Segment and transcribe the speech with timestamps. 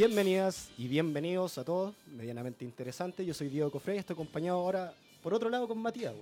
[0.00, 3.24] Bienvenidas y bienvenidos a todos, medianamente interesante.
[3.24, 6.12] Yo soy Diego Cofrey y estoy acompañado ahora por otro lado con Matías.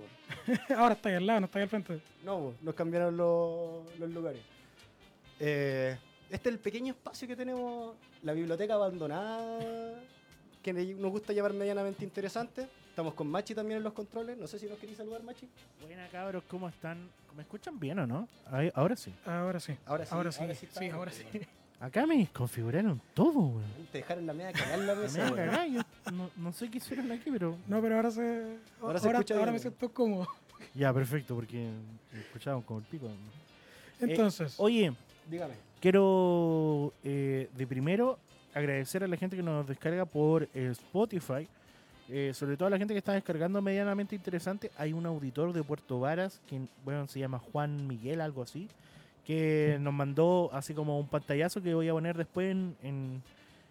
[0.77, 1.99] Ahora está ahí al lado, no está ahí al frente.
[2.23, 4.39] No, nos cambiaron los, los lugares.
[5.41, 5.97] Eh,
[6.29, 9.59] este es el pequeño espacio que tenemos, la biblioteca abandonada,
[10.63, 12.69] que nos gusta llamar medianamente interesante.
[12.89, 14.37] Estamos con Machi también en los controles.
[14.37, 15.49] No sé si nos queréis saludar, Machi.
[15.81, 17.09] Buena cabros, ¿cómo están?
[17.35, 18.29] ¿Me escuchan bien o no?
[18.49, 19.13] Ahí- ahora sí.
[19.25, 19.75] Ahora sí.
[19.85, 20.39] Ahora sí, Ahora sí.
[20.41, 21.25] ahora sí Sí, ahora sí.
[21.79, 23.63] Acá me configuraron todo, weón.
[23.91, 25.23] Te dejaron la media cagar la Me mesa.
[25.23, 25.35] weón.
[25.35, 25.81] cagar, yo
[26.13, 27.57] no, no sé qué hicieron aquí, pero...
[27.67, 28.21] No, pero ahora se.
[28.21, 29.53] Ahora Ahora, se escucha ahora bien.
[29.53, 30.27] me siento cómodo.
[30.73, 31.69] Ya, perfecto, porque
[32.13, 33.07] me escuchaban como el pico.
[33.99, 34.93] Entonces, Oye,
[35.29, 35.53] Dígame.
[35.81, 38.19] quiero eh, de primero
[38.53, 41.47] agradecer a la gente que nos descarga por eh, Spotify.
[42.09, 44.71] eh, sobre todo a la gente que está descargando medianamente interesante.
[44.77, 48.67] Hay un auditor de Puerto Varas, que bueno, se llama Juan Miguel, algo así,
[49.25, 53.23] que nos mandó así como un pantallazo que voy a poner después en, en,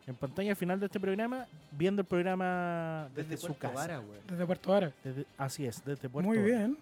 [0.06, 3.74] en pantalla al final de este programa, viendo el programa desde, su Puerto casa.
[3.74, 4.92] Vara, desde Puerto Vara.
[5.05, 6.48] Desde- así es, desde Puerto Muy Vara.
[6.48, 6.78] bien.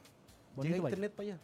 [0.56, 1.38] Bonito Llega internet para allá.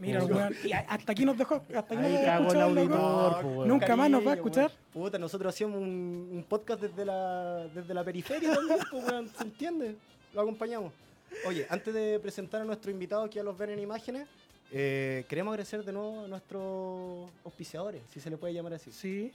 [0.00, 1.54] Mira, weón, y hasta aquí nos dejó.
[1.74, 3.68] Hasta aquí Ahí nos dejó el auditor, po, weón.
[3.68, 4.70] Nunca más nos va a escuchar.
[4.94, 5.06] weón.
[5.06, 9.42] Puta, nosotros hacíamos un, un podcast desde la, desde la periferia también, pues, weón, ¿se
[9.44, 9.96] entiende?
[10.34, 10.92] Lo acompañamos.
[11.46, 14.26] Oye, antes de presentar a nuestro invitado que ya los ven en imágenes,
[14.76, 18.90] eh, queremos agradecer de nuevo a nuestros auspiciadores, si se le puede llamar así.
[18.90, 19.30] Sí.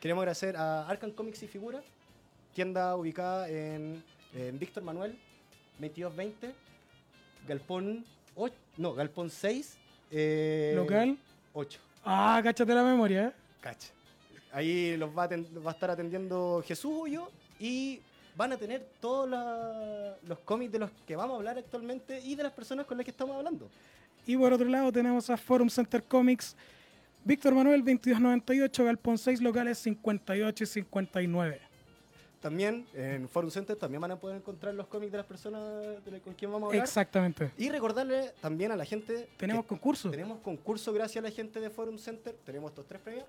[0.00, 1.84] Queremos agradecer a Arcan Comics y Figuras,
[2.54, 4.02] tienda ubicada en,
[4.34, 5.12] en Víctor Manuel,
[5.78, 6.52] 2220,
[7.46, 9.76] Galpón 8, no, Galpón 6,
[10.10, 11.18] eh, Local.
[11.52, 11.80] 8.
[12.04, 13.32] Ah, cáchate la memoria, ¿eh?
[13.60, 13.90] Cacha.
[14.52, 17.30] Ahí los va a, va a estar atendiendo Jesús Ullo
[17.60, 18.00] y
[18.36, 19.30] van a tener todos
[20.26, 23.04] los cómics de los que vamos a hablar actualmente y de las personas con las
[23.04, 23.68] que estamos hablando.
[24.26, 26.56] Y por otro lado tenemos a Forum Center Comics,
[27.24, 31.60] Víctor Manuel 2298, Galpón 6, locales 58 y 59.
[32.40, 36.20] También en Forum Center también van a poder encontrar los cómics de las personas de
[36.20, 36.84] con quien vamos a hablar.
[36.84, 37.50] Exactamente.
[37.56, 40.10] Y recordarle también a la gente Tenemos concurso.
[40.10, 42.36] tenemos concurso gracias a la gente de Forum Center.
[42.44, 43.24] Tenemos estos tres premios.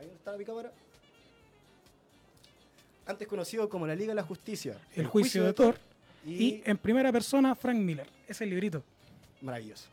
[0.00, 0.72] Ahí está mi cámara.
[3.06, 4.78] Antes conocido como la Liga de la Justicia.
[4.96, 5.76] El juicio de Thor.
[6.26, 8.08] Y, Y en primera persona, Frank Miller.
[8.26, 8.82] Ese librito.
[9.42, 9.88] maravilloso.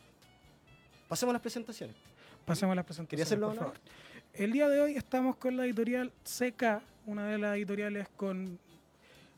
[1.11, 1.93] Pasemos a las presentaciones.
[2.45, 3.09] Pasemos a las presentaciones.
[3.09, 3.73] ¿Quería hacerlo por favor.
[4.33, 8.57] El día de hoy estamos con la editorial CK, una de las editoriales con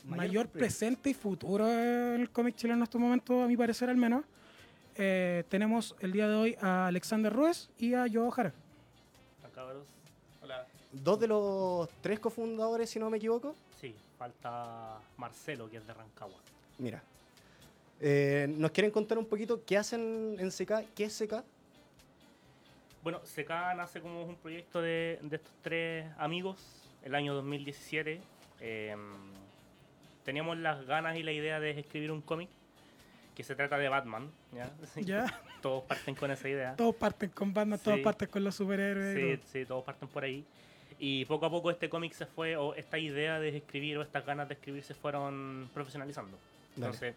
[0.04, 3.96] Mayor presente y futuro en el cómic chileno en estos momentos, a mi parecer al
[3.96, 4.24] menos.
[4.94, 8.52] Eh, tenemos el día de hoy a Alexander Ruiz y a Joe Jara.
[9.42, 9.88] Hola, cabros.
[10.42, 10.66] Hola.
[10.92, 13.56] Dos de los tres cofundadores, si no me equivoco.
[13.80, 16.38] Sí, falta Marcelo, que es de Rancagua.
[16.78, 17.02] Mira.
[18.00, 20.94] Eh, ¿Nos quieren contar un poquito qué hacen en CK?
[20.94, 21.42] ¿Qué es CK?
[23.04, 28.18] Bueno, CK nace como un proyecto de, de estos tres amigos el año 2017.
[28.60, 28.96] Eh,
[30.24, 32.48] teníamos las ganas y la idea de escribir un cómic
[33.36, 34.30] que se trata de Batman.
[34.54, 34.70] ¿ya?
[35.02, 35.40] Ya.
[35.60, 36.76] Todos parten con esa idea.
[36.76, 38.02] Todos parten con Batman, todos Sí.
[38.02, 39.14] parten con los superhéroes.
[39.14, 39.52] Sí, todo.
[39.52, 40.42] sí, todos parten por ahí.
[40.98, 44.24] Y poco a poco este cómic se fue, o esta idea de escribir, o estas
[44.24, 46.38] ganas de escribir se fueron profesionalizando.
[46.76, 46.86] Dale.
[46.86, 47.14] Entonces,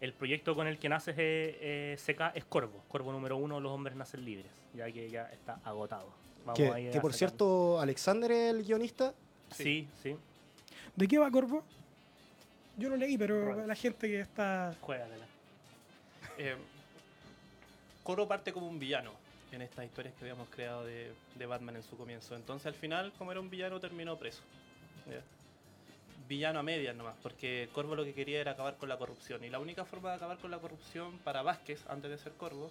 [0.00, 1.16] el proyecto con el que nace eh,
[1.60, 2.82] eh, CK es Corvo.
[2.88, 6.08] Corvo número uno, Los Hombres Nacen Libres, ya que ya está agotado.
[6.44, 9.12] Vamos Que, a ir que a por sacar- cierto, Alexander es el guionista.
[9.52, 10.16] Sí, sí,
[10.94, 11.62] ¿De qué va Corvo?
[12.76, 14.74] Yo lo leí, pero la gente que está...
[14.80, 15.24] juégatela.
[16.40, 16.54] Eh,
[18.04, 19.10] Coro parte como un villano
[19.50, 22.36] en estas historias que habíamos creado de, de Batman en su comienzo.
[22.36, 24.42] Entonces al final, como era un villano, terminó preso.
[25.10, 25.20] ¿ya?
[26.28, 29.42] Villano a medias nomás, porque Corvo lo que quería era acabar con la corrupción.
[29.44, 32.70] Y la única forma de acabar con la corrupción para Vázquez, antes de ser Corvo,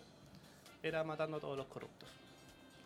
[0.83, 2.07] era matando a todos los corruptos.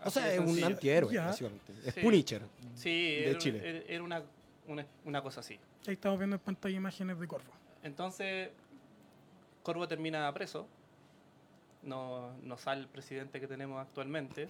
[0.04, 1.26] O sea, es un antihéroe, Ya.
[1.26, 1.74] básicamente.
[1.86, 2.00] Es Sí.
[2.02, 2.42] Punisher.
[2.76, 3.62] Sí, de era, Chile.
[3.70, 4.24] era- era una,
[4.68, 5.60] una, una cosa así.
[5.86, 7.52] Ahí estamos viendo en pantalla imágenes de Corvo.
[7.84, 8.50] Entonces,
[9.64, 10.68] Corvo termina preso.
[11.84, 14.48] No, no sale el presidente que tenemos actualmente.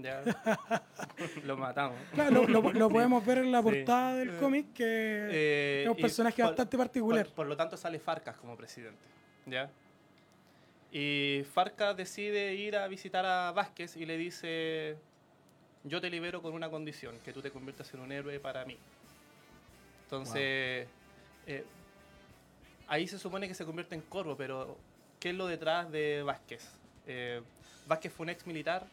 [0.00, 0.22] Ya
[1.44, 1.96] lo matamos.
[2.14, 3.64] Claro, lo, lo- lo podemos ver en la Sí.
[3.64, 4.84] portada del cómic, que
[5.30, 7.26] Eh, es un personaje por- bastante particular.
[7.26, 8.98] Por, por lo tanto, sale Farcas como presidente.
[9.46, 9.70] ¿Ya?
[10.92, 14.96] Y Farcas decide ir a visitar a Vázquez y le dice:
[15.84, 18.76] Yo te libero con una condición, que tú te conviertas en un héroe para mí.
[20.04, 20.86] Entonces,
[21.46, 21.64] eh,
[22.86, 24.76] ahí se supone que se convierte en Corvo, pero
[25.20, 26.66] ¿qué es lo detrás de Vázquez?
[27.06, 27.42] Eh,
[27.86, 28.86] Vázquez fue un ex militar,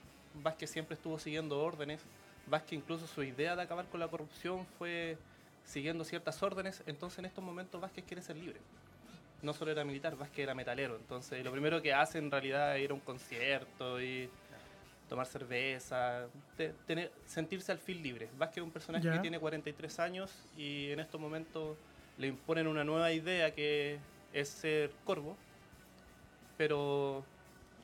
[0.44, 2.02] Vázquez siempre estuvo siguiendo órdenes,
[2.48, 5.18] Vázquez incluso su idea de acabar con la corrupción fue
[5.64, 8.60] siguiendo ciertas órdenes, entonces en estos momentos Vázquez quiere ser libre.
[9.42, 12.84] No solo era militar, Vázquez era metalero, entonces lo primero que hace en realidad es
[12.84, 14.30] ir a un concierto y
[15.10, 16.26] tomar cerveza,
[16.58, 18.28] te- tener, sentirse al fin libre.
[18.38, 21.78] Vázquez es un personaje que tiene 43 años y en estos momentos
[22.18, 24.00] le imponen una nueva idea que
[24.34, 25.36] es ser corvo,
[26.58, 27.24] pero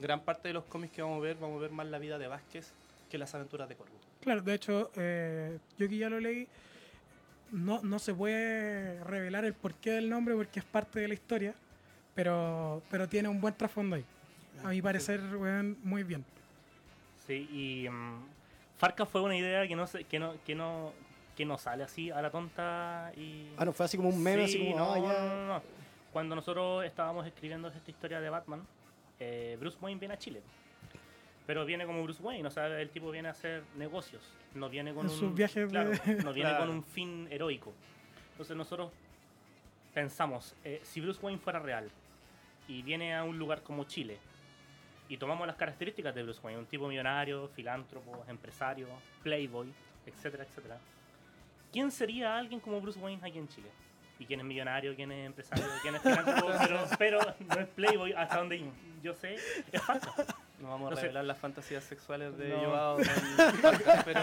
[0.02, 2.18] gran parte de los cómics que vamos a ver, vamos a ver más la vida
[2.18, 2.74] de Vázquez
[3.10, 3.94] que las aventuras de Corvo.
[4.22, 6.48] Claro, de hecho, eh, yo que ya lo leí,
[7.52, 11.54] no, no se puede revelar el porqué del nombre porque es parte de la historia,
[12.16, 14.06] pero, pero tiene un buen trasfondo ahí.
[14.64, 16.24] A mi parecer, weón, muy bien.
[17.28, 18.24] Sí, y mm,
[18.78, 20.94] Farca fue una idea que no, se- que no, que no,
[21.36, 23.50] que no sale así a la tonta y...
[23.58, 25.20] Ah, no, fue así como un meme, Sí, así como, no, ah, ya.
[25.22, 25.62] no, no, no.
[26.14, 28.66] Cuando nosotros estábamos escribiendo esta historia de Batman,
[29.24, 30.42] eh, Bruce Wayne viene a Chile.
[31.46, 34.22] Pero viene como Bruce Wayne, o sea, el tipo viene a hacer negocios.
[34.56, 35.12] No viene con un.
[35.12, 35.92] sus viajes de- claro,
[36.24, 36.66] no viene Claro.
[36.66, 37.72] con un fin heroico.
[38.32, 38.92] Entonces nosotros
[39.94, 41.90] pensamos, eh, si Bruce Wayne fuera real
[42.68, 44.18] y viene a un lugar como Chile
[45.10, 48.88] y tomamos las características de Bruce Wayne, un tipo millonario, filántropo, empresario,
[49.24, 49.68] playboy,
[50.06, 50.78] etcétera, etcétera.
[51.72, 53.70] ¿Quién sería alguien como Bruce Wayne aquí en Chile?
[54.22, 56.48] ¿Y quién es millonario, quién es empresario, quién es filántropo?
[57.00, 58.64] pero, pero no es playboy, hasta donde
[59.02, 59.34] yo sé,
[59.72, 60.14] es falta.
[60.60, 61.02] No vamos a No sé.
[61.02, 62.60] revelar las fantasías sexuales de No.
[62.60, 62.98] Joao
[64.06, 64.20] pero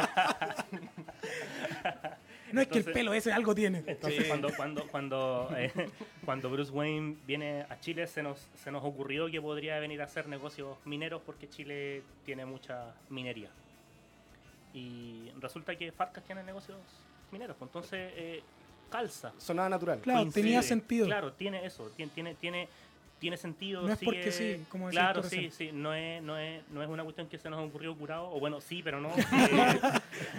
[2.53, 3.83] No es que el pelo ese algo tiene.
[3.87, 4.29] Entonces, Sí.
[4.29, 5.73] cuando, cuando, cuando, eh,
[6.25, 10.05] cuando Bruce Wayne viene a Chile, se nos, se nos ocurrió que podría venir a
[10.05, 13.51] hacer negocios mineros porque Chile tiene mucha minería.
[14.73, 16.79] Y resulta que Farcas tiene negocios
[17.33, 18.43] mineros, pues entonces eh,
[18.88, 19.32] calza.
[19.38, 20.00] Sonaba natural.
[20.00, 20.43] Claro, coincide.
[20.43, 21.06] tenía sentido.
[21.06, 22.69] Claro, tiene eso, tiene, tiene, tiene,
[23.19, 23.82] tiene sentido.
[23.82, 25.52] No es sigue- porque sí, como Claro, sí, recién.
[25.52, 28.38] sí, no es, no, es, no es una cuestión que se nos ocurrió curado, o
[28.40, 29.11] bueno, sí, pero no.
[29.17, 29.81] eh,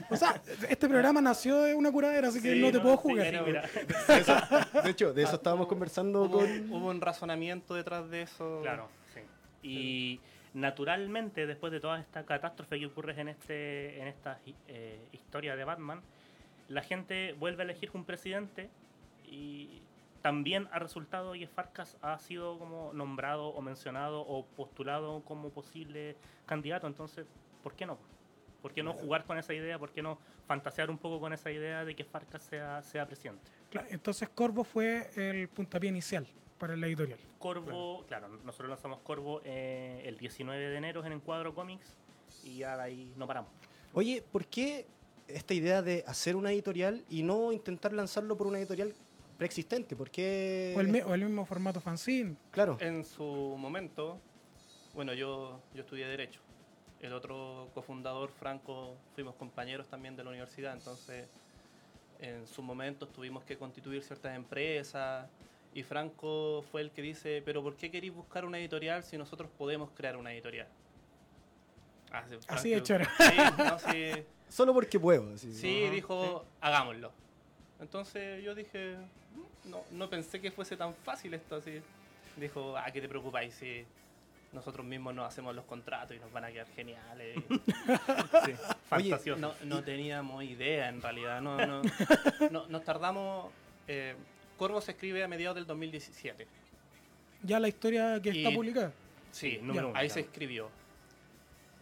[0.10, 2.96] O sea, este programa nació de una curadera, así que sí, no te no, puedo
[2.96, 3.28] sí, jugar.
[3.34, 3.62] sí, mira.
[4.08, 6.72] De, eso- de hecho, de eso estábamos conversando hubo, con.
[6.72, 8.60] hubo un razonamiento detrás de eso.
[8.62, 9.20] Claro, sí.
[9.68, 10.20] Y
[10.54, 15.64] naturalmente, después de toda esta catástrofe que ocurre en este en esta eh, historia de
[15.66, 16.02] Batman,
[16.70, 18.70] la gente vuelve a elegir un presidente
[19.26, 19.82] y
[20.22, 26.16] también ha resultado y Farcas ha sido como nombrado o mencionado o postulado como posible
[26.46, 26.88] candidato.
[26.88, 27.28] Entonces,
[27.64, 27.98] ¿por qué no?
[28.62, 29.80] ¿Por qué no jugar con esa idea?
[29.80, 33.50] ¿Por qué no fantasear un poco con esa idea de que Farcas sea, sea presidente?
[33.70, 36.28] Claro, entonces Corvo fue el puntapié inicial
[36.58, 37.20] para la editorial.
[37.38, 41.96] Corvo, claro, nosotros lanzamos Corvo eh, el 19 de enero en Encuadro Comics
[42.44, 43.52] y ya de ahí no paramos.
[43.94, 44.86] Oye, ¿por qué
[45.30, 48.94] esta idea de hacer una editorial y no intentar lanzarlo por una editorial
[49.38, 49.96] preexistente?
[49.96, 50.74] ¿Por qué?
[50.76, 52.36] O el, mi- o el mismo formato fanzine.
[52.52, 52.78] Claro.
[52.82, 53.24] En su
[53.58, 54.20] momento,
[54.94, 56.42] bueno, yo, yo estudié Derecho.
[57.00, 61.28] El otro cofundador, Franco, fuimos compañeros también de la universidad, entonces
[62.20, 65.26] en su momento tuvimos que constituir ciertas empresas
[65.74, 69.50] y Franco fue el que dice, pero ¿por qué queréis buscar una editorial si nosotros
[69.58, 70.68] podemos crear una editorial?
[72.12, 73.06] Ah, sí, Así de choro.
[73.18, 75.34] Sí, no, sí, Solo porque puedo.
[75.34, 75.54] así.
[75.54, 77.12] Sí, Ajá, dijo, hagámoslo.
[77.80, 78.96] Entonces yo dije,
[79.66, 81.82] "Mm, no, no pensé que fuese tan fácil esto así.
[82.36, 83.86] Dijo, ah, ¿qué te preocupáis si
[84.52, 87.38] nosotros mismos nos hacemos los contratos y nos van a quedar geniales?
[88.46, 88.54] Sí,
[88.90, 89.40] fantasioso.
[89.40, 91.42] no, no teníamos idea en realidad.
[91.42, 91.82] No, no,
[92.52, 93.52] no- nos tardamos...
[93.88, 94.16] eh,
[94.58, 96.46] Corvo se escribe a mediados del 2017.
[97.44, 98.92] Ya la historia que está Y- publicada.
[99.32, 100.14] Sí, Sí, número uno, ahí claro.
[100.16, 100.70] se escribió.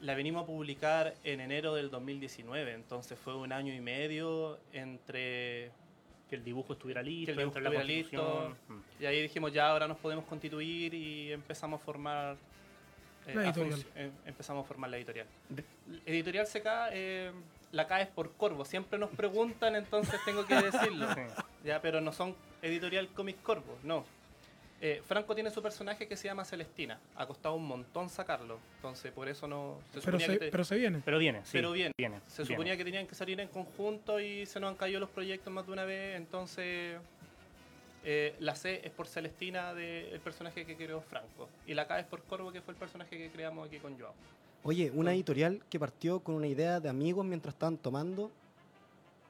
[0.02, 5.72] La venimos a publicar en enero del 2019, entonces fue un año y medio entre
[6.30, 8.56] que el dibujo estuviera listo, Que el dibujo estuviera listo.
[9.00, 12.36] Y ahí dijimos, ya ahora nos podemos constituir y empezamos a formar.
[13.26, 13.86] eh, La editorial.
[13.96, 15.26] em- empezamos a formar la editorial.
[16.06, 17.32] Editorial CK, eh,
[17.72, 18.66] la K es por Corvo.
[18.66, 21.08] Siempre nos preguntan, entonces tengo que decirlo.
[21.14, 21.22] Sí.
[21.66, 24.06] ya, pero no son Editorial Comic Corvo, no.
[24.80, 27.00] Eh, Franco tiene su personaje que se llama Celestina.
[27.16, 28.60] Ha costado un montón sacarlo.
[28.76, 29.80] Entonces, por eso no.
[29.92, 31.02] Se Pero suponía se, que te- pero se viene.
[31.04, 31.50] Pero viene, sí.
[31.54, 31.92] Pero viene.
[31.98, 32.56] viene se viene.
[32.56, 35.66] suponía que tenían que salir en conjunto y se nos han caído los proyectos más
[35.66, 37.00] de una vez, entonces
[38.04, 42.06] eh, la C es por Celestina del personaje que creó Franco y la K es
[42.06, 44.14] por Corvo que fue el personaje que creamos aquí con Joao.
[44.64, 48.32] Oye, una editorial que partió con una idea de amigos mientras estaban tomando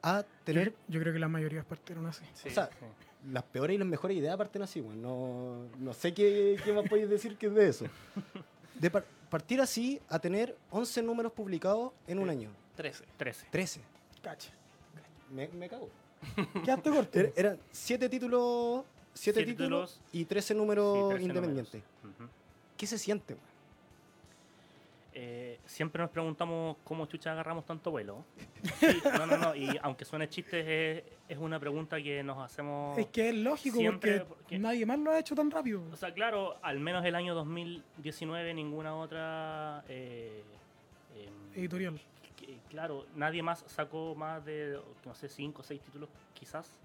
[0.03, 2.25] a Yo, tener yo creo que la mayoría partieron así.
[2.33, 2.49] Sí.
[2.49, 2.85] O sea, Sí.
[3.31, 5.01] Las peores y las mejores ideas parten así, weón.
[5.01, 7.85] No, no sé qué, qué más podéis decir que es de eso.
[8.75, 12.31] De par- partir así a tener 11 números publicados en un Sí.
[12.31, 12.49] año.
[12.75, 13.03] 13.
[13.17, 13.47] 13.
[13.49, 13.81] 13.
[14.21, 14.51] Cacha.
[15.31, 15.89] Me, me cago.
[16.63, 17.19] Quedaste corto.
[17.19, 20.13] Er- eran 7 títulos, siete Siete títulos títulos.
[20.13, 21.83] y 13 números Sí, 13 independientes.
[22.03, 22.21] números.
[22.21, 22.29] Ujú.
[22.77, 23.46] ¿Qué se siente, weón?
[25.19, 28.23] Eh, siempre nos preguntamos cómo chucha agarramos tanto vuelo.
[28.79, 29.55] Sí, no, no, no.
[29.55, 32.95] Y aunque suene chiste, es, es una pregunta que nos hacemos.
[32.99, 35.81] Es que es lógico Siempre, porque, porque- nadie más lo ha hecho tan rápido.
[35.91, 40.43] O sea, claro, al menos el año 2019 ninguna otra eh,
[41.15, 41.99] em, editorial.
[42.35, 46.79] que, claro, nadie más sacó más de, no sé, 5 o 6 títulos quizás.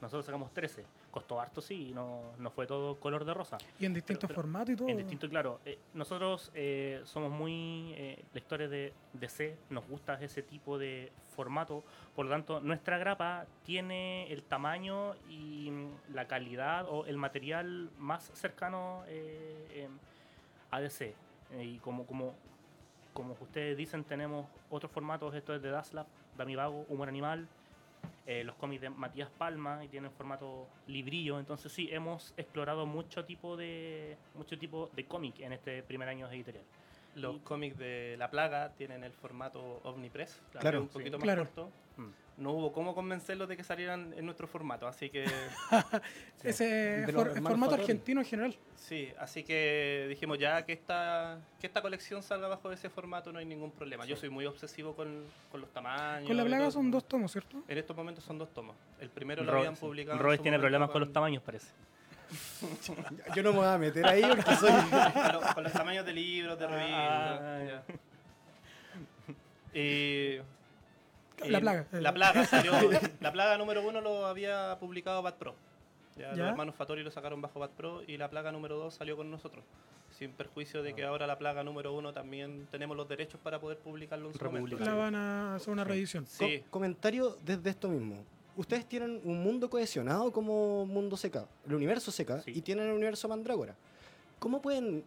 [0.00, 0.84] Nosotros sacamos 13.
[1.10, 3.58] Costó harto, sí, y no, no fue todo color de rosa.
[3.78, 4.88] Y en distintos formatos y todo.
[4.88, 5.60] En distinto, claro.
[5.64, 11.84] eh, nosotros eh, somos muy eh, lectores de DC, nos gusta ese tipo de formato,
[12.18, 17.90] por lo tanto, nuestra grapa tiene el tamaño y mm, la calidad o el material
[17.96, 19.98] más cercano eh, em,
[20.72, 21.14] a DC.
[21.60, 22.34] Y como, como,
[23.12, 27.46] como ustedes dicen, tenemos otros formatos, esto es de Daslab, Dami Vago, Humor Animal,
[28.30, 31.38] eh, los cómics de Matías Palma y tienen formato librillo.
[31.38, 36.28] Entonces sí, hemos explorado mucho tipo de mucho tipo de cómic en este primer año
[36.28, 36.64] de editorial.
[37.14, 40.82] Los Y- cómics de La Plaga tienen el formato Omnipress, Claro.
[40.82, 40.92] un Sí.
[40.92, 41.44] poquito más Claro.
[41.46, 41.70] corto.
[41.96, 42.10] Mm.
[42.38, 45.24] No hubo cómo convencerlos de que salieran en nuestro formato, así que
[46.44, 48.56] Ese for- formato argentino en general.
[48.76, 53.40] sí, así que dijimos ya que esta que esta colección salga bajo ese formato no
[53.40, 54.06] hay ningún problema.
[54.06, 56.28] Yo soy muy obsesivo con, con los tamaños.
[56.28, 57.60] Con la plaga son dos tomos, ¿cierto?
[57.66, 58.76] En estos momentos son dos tomos.
[59.00, 60.36] El primero lo habían publicado.
[60.36, 61.72] su tiene problemas con los tamaños, parece.
[63.34, 64.70] Yo no me voy a meter ahí porque soy.
[65.12, 67.40] con, los, con los tamaños de libros, de revistas.
[67.42, 67.82] Ah, ya.
[69.80, 70.38] Y-
[71.46, 71.86] La plaga.
[71.92, 72.72] La plaga salió.
[73.20, 75.54] la plaga número uno lo había publicado Bad Pro.
[76.16, 76.36] Ya, Ya.
[76.36, 79.30] Los hermanos Fattori lo sacaron bajo Bad Pro y la plaga número dos salió con
[79.30, 79.64] nosotros.
[80.18, 83.78] Sin perjuicio de que ahora la plaga número uno también tenemos los derechos para poder
[83.78, 84.78] publicarlo en su momento.
[84.80, 86.26] La van a hacer una reedición.
[86.26, 88.24] Sí, Co- comentario desde esto mismo.
[88.56, 92.50] Ustedes tienen un mundo cohesionado como mundo seca, el universo seca, Sí.
[92.56, 93.76] y tienen el universo mandrágora.
[94.40, 95.04] ¿Cómo pueden,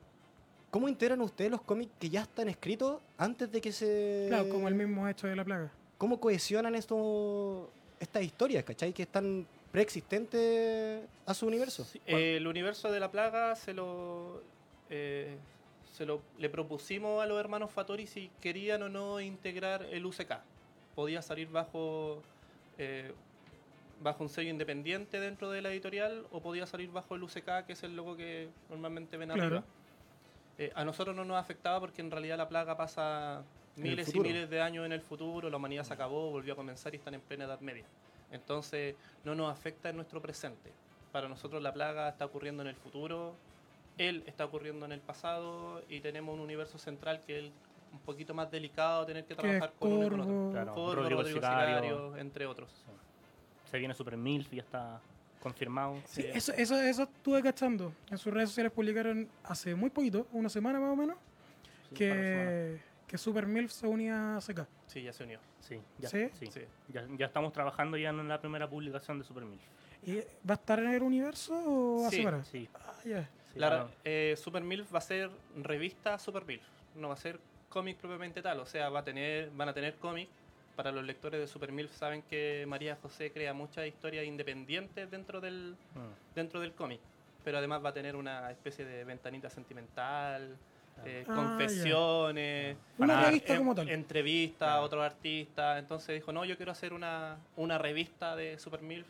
[0.70, 4.70] cómo integran ustedes los cómics que ya están escritos antes de que se, Claro, como
[4.70, 5.70] el mismo hecho de la plaga.
[6.02, 8.92] Cómo cohesionan esto, estas historias, ¿cachai?
[8.92, 11.84] Que están preexistentes a su universo.
[11.84, 14.42] Sí, eh, el universo de la plaga se lo,
[14.90, 15.38] eh,
[15.94, 20.40] se lo le propusimos a los hermanos Fattori si querían o no integrar el UCK.
[20.96, 22.24] Podía salir bajo
[22.80, 23.14] eh,
[24.02, 27.74] bajo un sello independiente dentro de la editorial o podía salir bajo el UCK, que
[27.74, 29.44] es el logo que normalmente ven Claro.
[29.44, 29.64] arriba.
[30.58, 33.44] Eh, a nosotros no nos afectaba porque en realidad la plaga pasa
[33.76, 36.94] miles y miles de años en el futuro, la humanidad se acabó, volvió a comenzar
[36.94, 37.86] y están en plena Edad Media.
[38.32, 40.72] Entonces no nos afecta en nuestro presente.
[41.12, 43.36] Para nosotros la plaga está ocurriendo en el futuro,
[43.98, 47.52] él está ocurriendo en el pasado y tenemos un universo central que es
[47.92, 50.52] un poquito más delicado tener que trabajar con uno y con otro.
[50.52, 50.74] Claro.
[50.74, 51.76] Corvo, Rodrigo Rodrigo Sicario.
[51.76, 52.70] Sicario, entre otros.
[53.70, 55.02] Se viene Super Milf, ya está
[55.42, 55.96] confirmado.
[56.06, 56.28] Sí, Sí.
[56.34, 57.94] eso, eso, eso estuve cachando.
[58.10, 61.18] En sus redes sociales publicaron hace muy poquito, una semana más o menos,
[61.90, 62.80] Sí, que,
[63.12, 64.66] que Super MILF se unía a CK.
[64.88, 65.38] Sí, ya se unió.
[65.60, 66.30] Sí, ya, ¿Sí?
[66.40, 66.48] sí.
[66.50, 66.62] Sí.
[66.88, 69.62] Ya, ya estamos trabajando ya en la primera publicación de Super Milf.
[70.04, 70.16] ¿Y
[70.50, 72.46] ¿Va a estar en el universo o a Sí, separar?
[72.46, 73.30] Sí, Ah, ya.
[73.52, 73.92] sí, La- claro.
[74.06, 75.30] eh, Super MILF va a ser
[75.62, 76.64] revista Super MILF,
[76.96, 77.38] no va a ser
[77.68, 80.30] cómic propiamente tal, o sea, va a tener, van a tener cómic.
[80.78, 85.42] Para los lectores de Super MILF saben que María José crea muchas historias independientes dentro
[85.42, 86.34] del, Mm.
[86.34, 87.02] dentro del cómic,
[87.44, 90.56] pero además va a tener una especie de ventanita sentimental,
[91.06, 93.90] eh, Ah, confesiones, Una revista en- como tal.
[93.90, 95.80] entrevistas a otros artistas.
[95.80, 99.08] Entonces dijo, no, yo quiero hacer una, una revista de Super MILF.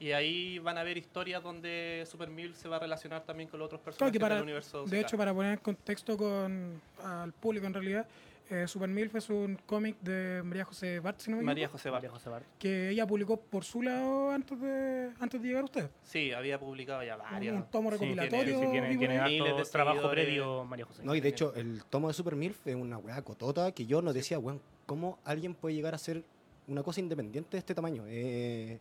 [0.00, 3.58] Y ahí van a haber historias donde Super MILF se va a relacionar también con
[3.60, 4.84] los otros personajes que para- del universo.
[4.84, 8.06] De hecho, para poner en contexto con al público en realidad,
[8.50, 11.78] eh, Super MILF es un cómic de María José Bart, si no me María equivoco,
[11.78, 12.18] José María Bar.
[12.18, 12.44] José Bart.
[12.58, 15.90] que ella publicó por su lado antes de antes de llegar a usted.
[16.02, 17.54] Sí, había publicado ya varias.
[17.56, 18.58] Un tomo Sí, recopilatorio.
[18.58, 21.02] tiene- tiene, por tiene harto de trabajo previo María José.
[21.04, 24.02] No, y de hecho, el tomo de Super MILF es una weá cotota que yo
[24.02, 26.22] no decía, weón, ¿cómo alguien puede llegar a ser
[26.68, 28.04] una cosa independiente de este tamaño?
[28.06, 28.78] Eh,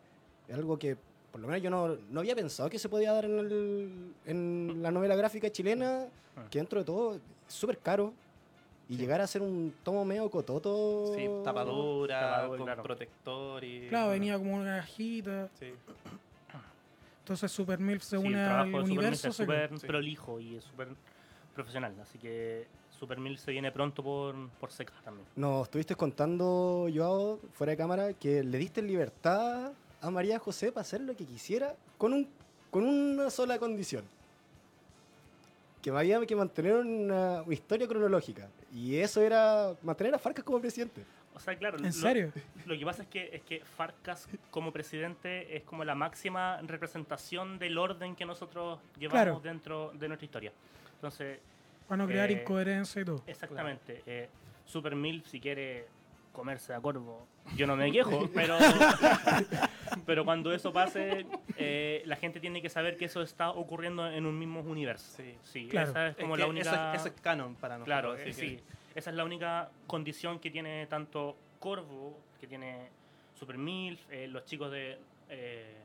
[0.47, 0.97] es algo que,
[1.31, 4.83] por lo menos, yo no, no había pensado que se podía dar en, el- en
[4.83, 6.05] la novela gráfica chilena,
[6.35, 6.47] Ah.
[6.49, 8.13] que dentro de todo es súper caro.
[8.93, 11.13] Y llegar a ser un tomo medio cototo.
[11.15, 12.83] Sí, tapadura, Tapadura, con claro.
[12.83, 13.87] protector y...
[13.89, 15.49] Claro, venía como una cajita.
[15.59, 15.73] Sí.
[17.19, 19.29] Entonces Super MILF se Sí, une al universo.
[19.29, 19.87] es súper Sí.
[19.87, 20.89] prolijo y es súper
[21.55, 21.95] profesional.
[22.01, 22.67] Así que
[22.99, 25.25] Super Milf se viene pronto por, por seca también.
[25.35, 29.71] Nos estuviste contando, Joao, fuera de cámara, que le diste libertad
[30.01, 32.27] a María José para hacer lo que quisiera con, un,
[32.69, 34.03] con una sola condición.
[35.83, 38.49] Que había que mantener una historia cronológica.
[38.73, 41.03] Y eso era mantener a Farcas como presidente.
[41.35, 42.31] O sea, claro, ¿En lo- serio?
[42.65, 47.59] Lo que pasa es que, es que Farcas como presidente es como la máxima representación
[47.59, 49.39] del orden que nosotros llevamos Claro.
[49.43, 50.51] dentro de nuestra historia.
[50.95, 51.39] Entonces,
[51.87, 53.21] Para no crear Eh, incoherencia y todo.
[53.27, 54.29] exactamente, eh,
[54.65, 55.85] Super Milf si quiere
[56.31, 58.57] comerse a Corvo, yo no me quejo, pero,
[60.05, 61.25] pero cuando eso pase,
[61.57, 65.13] eh, la gente tiene que saber que eso está ocurriendo en un mismo universo.
[65.17, 65.35] Sí.
[65.43, 65.89] Sí, Claro.
[65.91, 66.93] esa es Es como que la eso, única...
[66.95, 67.85] es, eso es canon para nosotros.
[68.01, 68.59] Claro, que- sí.
[68.95, 72.89] esa es la única condición que tiene tanto Corvo, que tiene
[73.35, 74.97] Super Milf, eh, los chicos de
[75.29, 75.77] eh,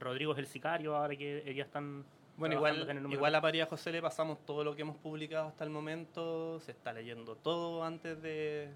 [0.00, 2.04] Rodrigo es el Sicario, ahora que ya están.
[2.36, 5.70] Bueno, igual, igual a María José le pasamos todo lo que hemos publicado hasta el
[5.70, 8.68] momento, se está leyendo todo antes de...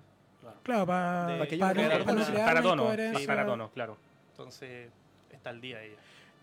[0.62, 2.04] Claro, para De- no, Pa' que para para
[2.62, 3.96] tono, sí, para tono, claro.
[4.38, 4.88] Entonces
[5.32, 5.96] está al día ella.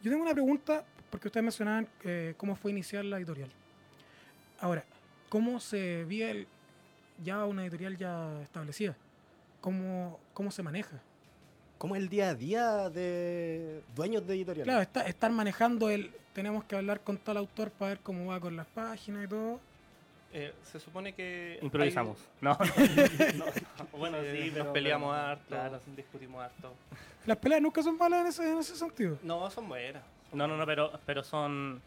[0.04, 3.50] Yo tengo una pregunta, porque ustedes mencionaban eh, cómo fue iniciar la editorial.
[4.60, 4.84] Ahora,
[5.30, 6.48] ¿cómo se vive el-
[7.24, 8.98] ya una editorial ya establecida?
[9.62, 11.00] ¿Cómo, cómo se maneja?
[11.78, 14.66] ¿Cómo es el día a día de dueños de editoriales?
[14.66, 16.12] Claro, está, estar manejando el...
[16.34, 19.62] Tenemos que hablar con tal autor para ver cómo va con las páginas y todo.
[20.38, 21.60] Eh, se supone que...
[21.62, 22.18] Improvisamos.
[22.42, 22.65] No, no,
[23.38, 23.46] no.
[23.98, 25.80] Bueno, hay- eh, sí, pero- nos peleamos pero- harto, claro.
[25.96, 26.74] discutimos harto.
[27.25, 29.18] Las peleas nunca son malas en ese, en ese sentido.
[29.24, 30.04] No, son buenas.
[30.34, 31.82] No, no, no, pero, pero son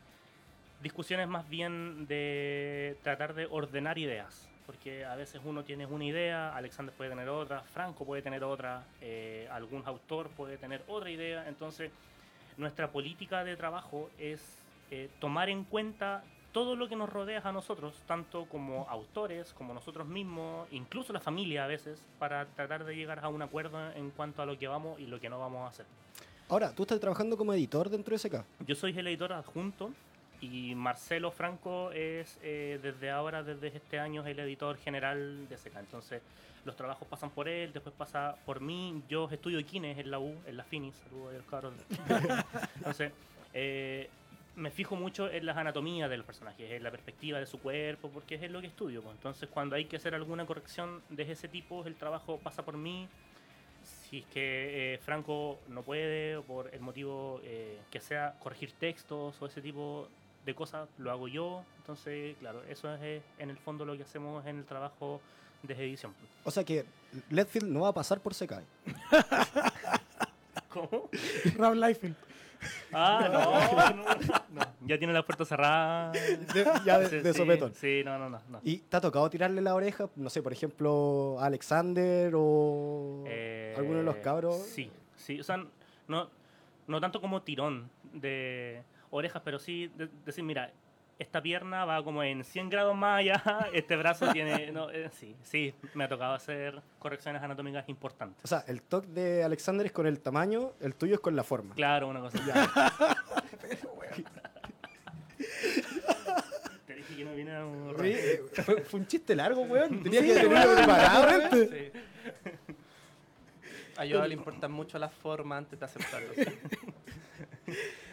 [0.82, 4.48] discusiones más bien de tratar de ordenar ideas.
[4.64, 8.84] Porque a veces uno tiene una idea, Alexander puede tener otra, Franco puede tener otra,
[9.02, 11.46] eh, algún autor puede tener otra idea.
[11.48, 11.90] Entonces,
[12.56, 14.40] nuestra política de trabajo es
[14.90, 19.74] eh, tomar en cuenta todo lo que nos rodea a nosotros, tanto como autores, como
[19.74, 24.10] nosotros mismos, incluso la familia a veces, para tratar de llegar a un acuerdo en
[24.10, 25.86] cuanto a lo que vamos y lo que no vamos a hacer.
[26.48, 28.44] Ahora, tú estás trabajando como editor dentro de SK.
[28.66, 29.92] Yo soy el editor adjunto
[30.40, 35.80] y Marcelo Franco es eh, desde ahora, desde este año, el editor general de SECA.
[35.80, 36.22] Entonces,
[36.64, 39.02] los trabajos pasan por él, después pasa por mí.
[39.08, 40.94] Yo estudio Kines en la U, en la Finis.
[40.96, 41.74] Saludos a los cabros.
[42.76, 43.12] Entonces,
[43.52, 44.08] eh,
[44.58, 48.10] me fijo mucho en las anatomías de los personajes, en la perspectiva de su cuerpo,
[48.10, 49.02] porque es lo que estudio.
[49.02, 49.14] pues.
[49.14, 53.08] Entonces, cuando hay que hacer alguna corrección de ese tipo, el trabajo pasa por mí.
[53.84, 58.72] Si es que eh, Franco no puede, o por el motivo eh, que sea corregir
[58.72, 60.08] textos o ese tipo
[60.44, 61.64] de cosas, lo hago yo.
[61.78, 65.20] Entonces, claro, eso es eh, en el fondo lo que hacemos en el trabajo
[65.62, 66.14] de edición.
[66.44, 66.84] O sea que
[67.30, 68.54] Letfield no va a pasar por SK.
[70.68, 71.08] ¿Cómo?
[71.56, 72.16] Rob Liefeld.
[72.92, 74.04] Ah, no, no,
[74.54, 74.62] no.
[74.86, 76.10] Ya tiene la puerta cerrada.
[76.12, 77.74] De- ya de, de sí, sopetón.
[77.74, 78.40] Sí, no, no, no.
[78.48, 78.60] no.
[78.64, 83.74] ¿Y te ha tocado tirarle la oreja, no sé, por ejemplo, a Alexander o Eh,
[83.76, 84.56] alguno de los cabros?
[84.62, 85.38] Sí, sí.
[85.40, 85.64] O sea,
[86.08, 86.30] no,
[86.86, 90.72] no tanto como tirón de orejas, pero sí de- decir, mira,
[91.18, 94.70] esta pierna va como en 100 grados más allá, este brazo tiene...
[94.78, 98.44] No, eh, sí, sí, me ha tocado hacer correcciones anatómicas importantes.
[98.44, 101.42] O sea, el toque de Alexander es con el tamaño, el tuyo es con la
[101.42, 101.74] forma.
[101.74, 102.48] Claro, una cosa así.
[106.86, 110.02] Te dije que no viene a un Oye, fue, fue un chiste largo, weón.
[110.02, 111.50] Tenía que tenerlo preparado.
[111.52, 111.90] Sí.
[113.96, 116.28] A Yoda le importan mucho las formas antes de aceptarlo.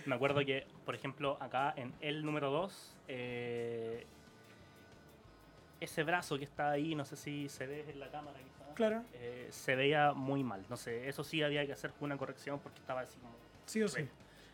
[0.05, 2.95] Me acuerdo que, por ejemplo, acá en el número 2,
[5.79, 9.03] ese brazo que está ahí, no sé si se ve en la cámara, quizá, Claro,
[9.13, 10.65] eh, se veía muy mal.
[10.69, 13.35] No sé, eso sí había que hacer una corrección porque estaba así como.
[13.65, 14.07] sí o sí.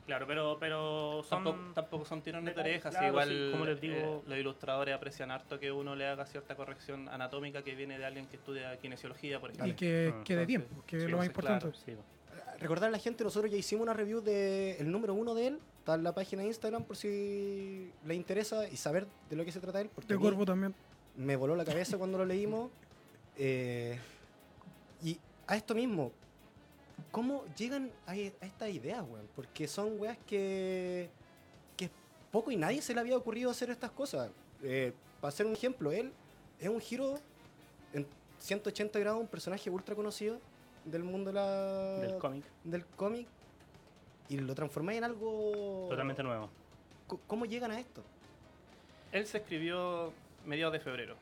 [0.05, 1.43] Claro, pero, pero son.
[1.43, 4.95] Tampoco, tampoco son tirones de orejas, claro, igual sí, como les digo- eh, los ilustradores
[4.95, 8.77] aprecian harto que uno le haga cierta corrección anatómica que viene de alguien que estudia
[8.77, 9.71] kinesiología, por ejemplo.
[9.73, 11.65] Y que Ah, quede entonces, tiempo, que es sí, lo más importante.
[11.65, 11.77] claro.
[11.77, 11.95] Sí,
[12.61, 15.59] Recordar a la gente, nosotros ya hicimos una review del número uno de él.
[15.79, 19.51] Está en la página de Instagram por si le interesa y saber de lo que
[19.51, 19.89] se trata él.
[19.93, 20.75] Porque De cuerpo también.
[21.17, 22.69] me voló la cabeza cuando lo leímos.
[23.37, 23.97] Eh,
[25.01, 26.11] y a esto mismo,
[27.11, 29.25] ¿cómo llegan a, a estas ideas, weón?
[29.35, 31.09] Porque son weas que,
[31.77, 31.89] que
[32.29, 34.29] poco y nadie se le había ocurrido hacer estas cosas.
[34.61, 36.11] Eh, para hacer un ejemplo, él
[36.59, 37.17] es un giro
[37.93, 38.05] en
[38.39, 40.37] 180 grados, un personaje ultra conocido
[40.85, 42.43] del mundo de la, del cómic.
[42.63, 43.27] del cómic
[44.29, 45.87] y lo transformáis en algo...
[45.89, 46.49] Totalmente nuevo.
[47.27, 48.01] ¿Cómo llegan a esto?
[49.11, 50.13] Él se escribió
[50.45, 51.17] mediados de febrero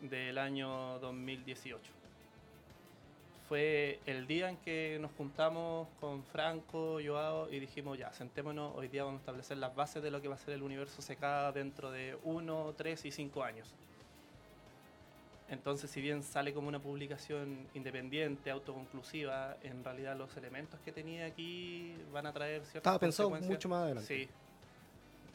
[0.00, 1.80] del año 2018.
[3.48, 8.86] Fue el día en que nos juntamos con Franco, Joao y dijimos ya, sentémonos, hoy
[8.86, 11.52] día vamos a establecer las bases de lo que va a ser el universo CK
[11.52, 13.74] dentro de 1, 3 y 5 años.
[15.50, 21.26] Entonces, si bien sale como una publicación independiente, autoconclusiva, en realidad los elementos que tenía
[21.26, 23.58] aquí van a traer ciertas Estaba pensado consecuencias.
[23.58, 24.06] mucho más adelante.
[24.06, 24.28] Sí.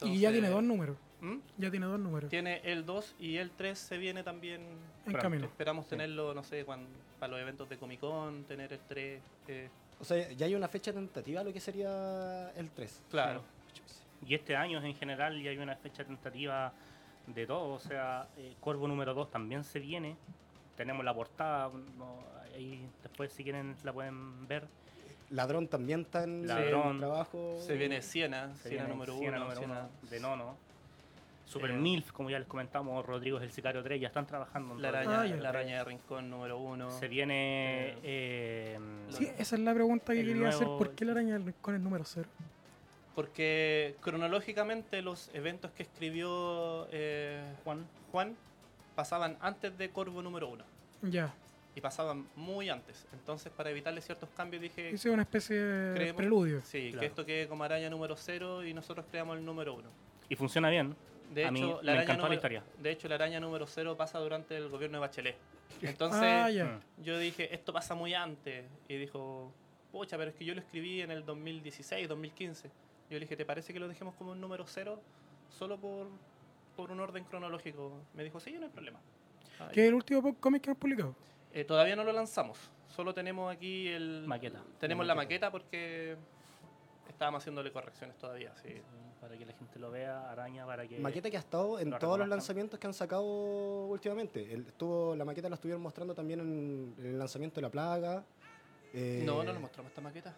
[0.06, 0.96] y ya tiene Entonces, dos números.
[1.20, 1.36] ¿Mm?
[1.56, 4.60] Ya tiene dos números Tiene el 2 y el 3 se viene también.
[4.62, 5.20] en pronto.
[5.20, 5.44] camino.
[5.46, 9.20] Esperamos tenerlo, no sé, cuando, para los eventos de Comic Con, tener el 3.
[9.48, 9.68] eh,
[10.00, 13.02] O sea, ya hay una fecha tentativa lo que sería el 3.
[13.10, 13.42] claro.
[14.26, 16.72] Y este año en general ya hay una fecha tentativa
[17.26, 17.74] de todo.
[17.74, 20.16] O sea, eh, Corvo número 2 también se viene.
[20.76, 21.70] Tenemos la portada.
[21.98, 22.18] no,
[22.54, 24.66] ahí después, si quieren, la pueden ver.
[25.30, 26.98] Ladrón también está en Ladrón.
[26.98, 27.56] trabajo.
[27.60, 29.44] Se viene Siena, Se Siena viene número Siena 1.
[29.44, 30.56] número uno de Nono.
[31.46, 34.74] Super Eh, MILF, como ya les comentamos, Rodrigo es el Sicario 3, ya están trabajando
[34.74, 36.88] en La araña, Ah, la araña de rincón número uno.
[36.88, 36.98] eso.
[36.98, 37.96] Se viene...
[38.02, 38.78] eh,
[39.10, 40.66] Sí, esa es la pregunta que quería hacer.
[40.66, 42.28] ¿Por qué la araña del rincón es número cero?
[43.16, 48.36] Porque cronológicamente los eventos que escribió eh, Juan, Juan
[48.94, 50.64] pasaban antes de Corvo número uno.
[51.00, 51.34] Ya.
[51.74, 53.06] Y pasaban muy antes.
[53.14, 56.60] Entonces, para evitarle ciertos cambios, dije Hice una especie de Creemos- preludio.
[56.62, 57.00] sí, Claro.
[57.00, 59.88] que esto quede como araña número cero y nosotros creamos el número uno.
[60.28, 60.94] y funciona bien.
[61.32, 62.62] De A hecho, mí la me historia.
[62.82, 65.36] De hecho, la araña número cero pasa durante el gobierno de Bachelet.
[65.82, 66.64] Entonces, ah, ya.
[66.66, 67.02] Mm.
[67.02, 68.64] yo dije, esto pasa muy antes.
[68.88, 69.50] Y dijo,
[69.90, 72.70] pucha, pero es que yo lo escribí en el 2016, 2015.
[73.10, 75.00] Yo le dije, ¿te parece que lo dejemos como un número cero?
[75.58, 76.08] Solo por,
[76.76, 77.92] por un orden cronológico.
[78.14, 78.98] Me dijo, sí, no hay problema.
[79.72, 81.14] ¿Qué es el último cómic que hemos publicado?
[81.52, 82.58] eh, todavía no lo lanzamos.
[82.94, 84.24] Solo tenemos aquí el...
[84.26, 84.62] Maqueta.
[84.78, 85.50] Tenemos La la maqueta.
[85.50, 86.16] porque
[87.08, 88.52] estábamos haciéndole correcciones todavía.
[88.62, 88.74] Sí.
[89.20, 90.98] Para que la gente lo vea, araña, para que...
[90.98, 94.52] Maqueta que ha estado en lo todos los lanzamientos que han sacado últimamente.
[94.52, 98.24] El- estuvo, la maqueta la estuvieron mostrando también en, en el lanzamiento de La Plaga.
[98.92, 100.34] Eh, No, no nos mostramos esta maqueta.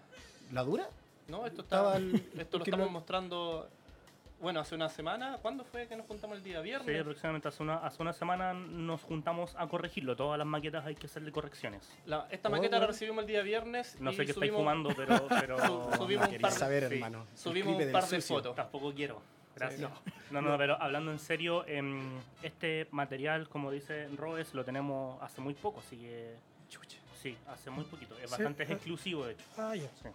[0.52, 0.88] ¿La dura?
[1.28, 3.68] No, esto, Estaba está, el- esto lo estamos lo- mostrando,
[4.40, 5.36] bueno, hace una semana.
[5.42, 7.00] ¿Cuándo fue que nos juntamos el día Sí, viernes?
[7.00, 10.16] aproximadamente hace una, hace una semana nos juntamos a corregirlo.
[10.16, 11.86] Todas las maquetas hay que hacerle correcciones.
[12.06, 12.92] La- esta Oh, maqueta la bueno.
[12.92, 14.00] recibimos el día viernes.
[14.00, 15.26] No y sé qué estáis fumando, pero...
[15.28, 16.94] pero Su- subimos un par de- saber, sí.
[16.94, 17.26] hermano.
[17.34, 18.36] Subimos un par de sucio.
[18.36, 18.56] fotos.
[18.56, 19.20] Tampoco quiero.
[19.54, 19.90] Gracias.
[20.04, 20.12] Sí.
[20.30, 22.06] No, no, pero hablando en serio, em,
[22.42, 26.36] este material, como dice Robes, lo tenemos hace muy poco, así que...
[27.22, 28.14] Sí, hace muy poquito.
[28.18, 28.72] Es Sí, bastante eh.
[28.72, 29.44] exclusivo, de hecho.
[29.56, 29.88] Ah, ya.
[30.02, 30.08] Sí.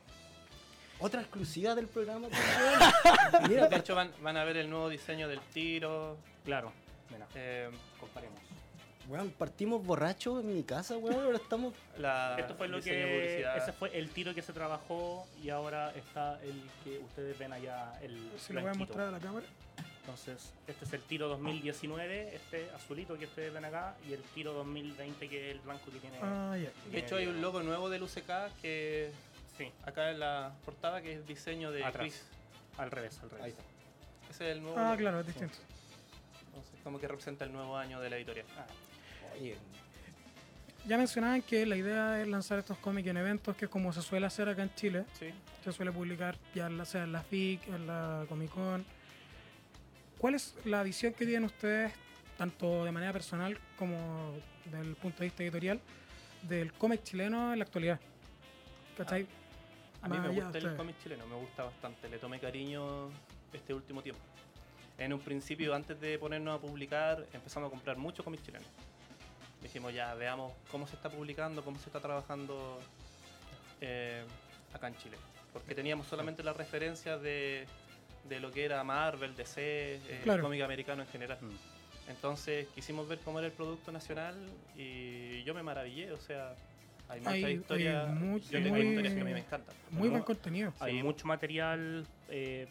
[1.04, 2.30] Otra exclusiva del programa.
[3.50, 6.16] Mira, De hecho, van, van a ver el nuevo diseño del tiro.
[6.46, 6.72] Claro,
[7.12, 8.40] mira, eh, comparemos.
[9.10, 11.22] weón, partimos borrachos en mi casa, weón.
[11.22, 11.74] Ahora estamos.
[11.98, 13.42] la, Esto fue lo que...
[13.58, 18.00] Ese fue el tiro que se trabajó y ahora está el que ustedes ven allá,
[18.02, 19.46] el Si lo voy a mostrar a la cámara.
[20.00, 24.54] Entonces, este es el tiro 2019, este azulito que ustedes ven acá, y el tiro
[24.54, 26.18] 2020 que es el blanco que tiene...
[26.22, 26.56] Ah.
[26.92, 29.12] De hecho, hay un logo nuevo del UCK que
[29.58, 32.02] Sí, acá en la portada que es diseño de Atrás.
[32.08, 32.24] Chris.
[32.78, 33.44] al revés, al revés.
[33.46, 33.64] Ahí está.
[34.30, 34.78] Ese es el nuevo.
[34.80, 34.98] Ah, logo.
[34.98, 35.58] claro, es distinto.
[36.48, 38.46] Entonces, como que representa el nuevo año de la editorial.
[38.58, 38.66] Ah,
[39.40, 39.56] Oye,
[40.88, 44.02] Ya mencionaban que la idea es lanzar estos cómics en eventos, que es como se
[44.02, 45.06] suele hacer acá en Chile.
[45.18, 45.30] Sí.
[45.64, 48.86] Se suele publicar ya en la- sea en la FIC, en la Comic Con.
[50.18, 51.94] ¿Cuál es la visión que tienen ustedes,
[52.38, 54.34] tanto de manera personal como
[54.66, 55.80] del punto de vista editorial,
[56.44, 58.00] del cómic chileno en la actualidad?
[58.98, 59.26] ¿Cachai?
[60.04, 60.76] A mí me gusta el ustedes.
[60.78, 62.10] cómic chileno, me gusta bastante.
[62.10, 63.10] Le tomé cariño
[63.54, 64.22] este último tiempo.
[64.98, 68.66] En un principio, antes de ponernos a publicar, empezamos a comprar mucho cómic chileno.
[69.62, 72.80] Dijimos, ya, veamos cómo se está publicando, cómo se está trabajando
[73.82, 74.24] eh,
[74.74, 75.18] acá en Chile.
[75.52, 77.66] Porque teníamos solamente las referencias de,
[78.28, 80.44] de lo que era Marvel, DC, eh, Claro.
[80.44, 81.38] cómic americano en general.
[81.42, 82.10] mm.
[82.10, 84.36] Entonces quisimos ver cómo era el producto nacional
[84.76, 86.54] y yo me maravillé, o sea,
[87.10, 89.76] hay muchas Hay- hay historias, muy- yo tengo muy- historias que a mí me encantan.
[89.92, 90.74] Muy buen contenido.
[90.80, 91.04] Hay Sí.
[91.04, 92.68] mucho material eh,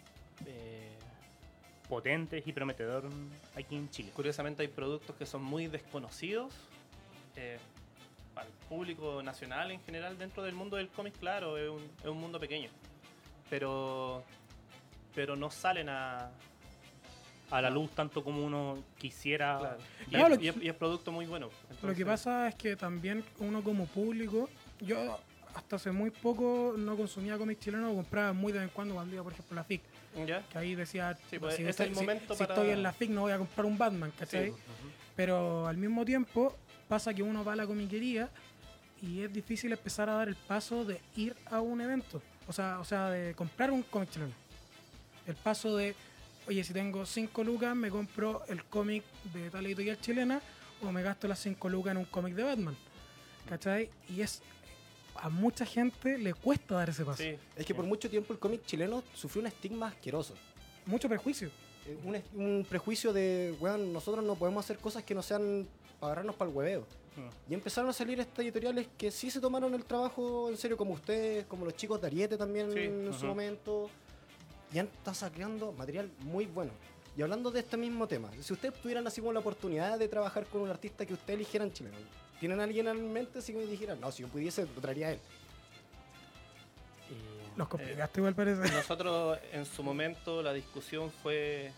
[0.46, 0.88] eh,
[1.88, 3.08] potente y prometedor
[3.54, 4.10] aquí en Chile.
[4.14, 6.52] Curiosamente hay productos que son muy desconocidos
[7.36, 7.58] eh,
[8.34, 12.06] para el público nacional en general dentro del mundo del cómic, claro, es un, es
[12.06, 12.70] un mundo pequeño,
[13.50, 14.24] pero
[15.14, 16.30] pero no salen a...
[17.52, 19.58] A la luz tanto como uno quisiera.
[19.58, 19.78] claro.
[20.06, 21.50] Y, Claro, es, lo y es- y es producto muy bueno.
[21.82, 24.48] Lo que pasa es que también uno como público,
[24.80, 25.18] yo
[25.54, 28.94] hasta hace muy poco no consumía cómics chilenos, lo compraba muy de vez en cuando
[28.94, 29.82] cuando iba, por ejemplo, a la FIC.
[30.26, 30.42] ¿Ya?
[30.48, 32.92] Que ahí decía, Sí, pues, si, es el si- momento si para- estoy en la
[32.92, 34.50] FIC no voy a comprar un Batman, ¿cachai?
[34.50, 34.56] Sí.
[35.14, 36.56] Pero al mismo tiempo
[36.88, 38.30] pasa que uno va a la comiquería
[39.02, 42.22] y es difícil empezar a dar el paso de ir a un evento.
[42.48, 44.32] O sea, o sea de comprar un cómic chileno.
[45.26, 45.94] El paso de,
[46.48, 50.40] oye, si tengo 5 lucas, me compro el cómic de tal editorial chilena
[50.82, 52.76] o me gasto las 5 lucas en un cómic de Batman.
[53.48, 53.90] ¿Cachai?
[54.08, 54.42] Y es...
[55.14, 57.22] A mucha gente le cuesta dar ese paso.
[57.22, 60.34] Sí, Es que por mucho tiempo el cómic chileno sufrió un estigma asqueroso.
[60.86, 61.50] Mucho prejuicio.
[61.86, 65.66] Eh, Un, prejuicio de, weón, nosotros no podemos hacer cosas que no sean
[66.00, 66.86] para agarrarnos para el hueveo.
[67.16, 67.52] Mm.
[67.52, 70.94] Y empezaron a salir estas editoriales que sí se tomaron el trabajo en serio, como
[70.94, 73.90] ustedes, como los chicos de Ariete también Sí, en su momento.
[74.72, 76.72] Y han estado sacando material muy bueno.
[77.16, 80.46] Y hablando de este mismo tema, si ustedes tuvieran así como la oportunidad de trabajar
[80.46, 81.96] con un artista que ustedes eligieran chileno,
[82.40, 85.10] ¿tienen a alguien en mente si me dijeran, no, si yo pudiese, lo traería a
[85.12, 85.20] él?
[87.10, 88.62] Eh, Los complicaste igual parece.
[88.72, 91.70] Nosotros en su momento la discusión fue,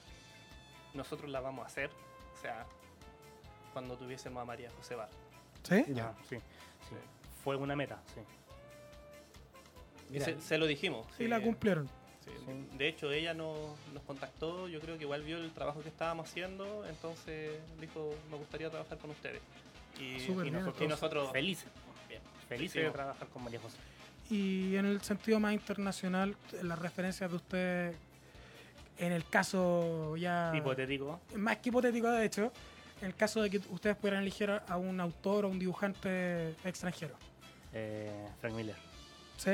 [0.95, 1.91] nosotros la vamos a hacer,
[2.39, 2.65] o sea,
[3.73, 5.09] cuando tuviésemos a María José Bar.
[5.65, 5.85] ¿Sí?
[5.89, 6.09] Ya.
[6.11, 6.95] ah, sí, sí.
[7.43, 8.21] Fue una meta, sí.
[10.11, 11.07] Mira, Se, se lo dijimos.
[11.17, 11.89] Sí, sí, la cumplieron.
[12.25, 12.31] Sí,
[12.79, 13.57] De hecho, ella nos,
[13.93, 18.37] nos contactó, yo creo que igual vio el trabajo que estábamos haciendo, entonces dijo, me
[18.39, 19.43] gustaría trabajar con ustedes.
[19.99, 21.69] Y, y bien, nosotros, y nosotros- Felices.
[22.09, 22.81] Bien, Felices Sí.
[22.81, 23.77] de trabajar con María José.
[24.31, 27.95] Y en el sentido más internacional, las referencias de usted,
[28.99, 30.53] en el caso ya...
[30.57, 31.21] Hipotético.
[31.37, 32.51] Más que hipotético, de hecho,
[33.03, 36.51] en el caso de que ustedes pudieran elegir a- a un autor o un dibujante
[36.65, 37.15] extranjero.
[37.75, 38.77] eh, Frank Miller.
[39.37, 39.51] ¿Sí?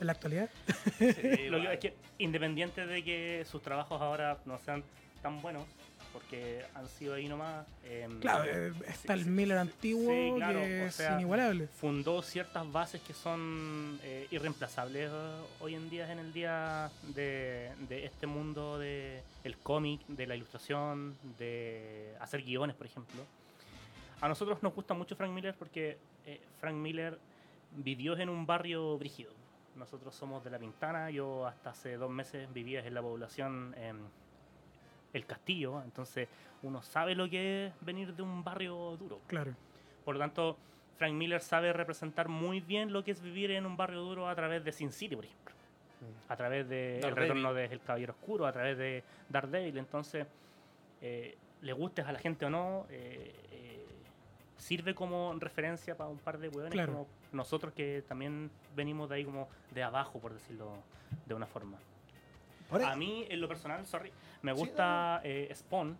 [0.00, 0.50] En la actualidad.
[0.98, 4.82] sí, Lo que, es que independiente de que sus trabajos ahora no sean
[5.22, 5.64] tan buenos,
[6.12, 7.66] porque han sido ahí nomás.
[7.84, 11.14] em, Claro, eh, está sí, el Miller sí, antiguo, sí, claro, que o es sea,
[11.14, 11.66] inigualable.
[11.68, 17.70] fundó ciertas bases que son eh, irreemplazables eh, hoy en día en el día de,
[17.88, 23.20] de este mundo de el cómic, de la ilustración, de hacer guiones, por ejemplo.
[24.22, 27.18] A nosotros nos gusta mucho Frank Miller porque eh, Frank Miller
[27.76, 29.30] vivió en un barrio brígido.
[29.76, 33.98] Nosotros somos de La Pintana, yo hasta hace dos meses vivía en la población em,
[35.12, 36.28] El Castillo, entonces
[36.62, 39.20] uno sabe lo que es venir de un barrio duro.
[39.26, 39.54] Claro.
[40.04, 40.56] Por lo tanto,
[40.96, 44.34] Frank Miller sabe representar muy bien lo que es vivir en un barrio duro a
[44.34, 45.54] través de Sin City, por ejemplo.
[46.28, 47.14] A través de El.
[47.16, 49.78] Retorno de El Caballero Oscuro, a través de Daredevil.
[49.78, 50.26] Entonces,
[51.00, 53.86] eh, le gustes a la gente o no, eh, eh,
[54.56, 56.92] sirve como referencia para un par de hueones Claro.
[56.92, 60.72] como nosotros que también venimos de ahí como de abajo, por decirlo
[61.26, 61.78] de una forma.
[62.84, 64.10] A mí, en lo personal, sorry,
[64.42, 65.96] me Sí, gusta eh, Spawn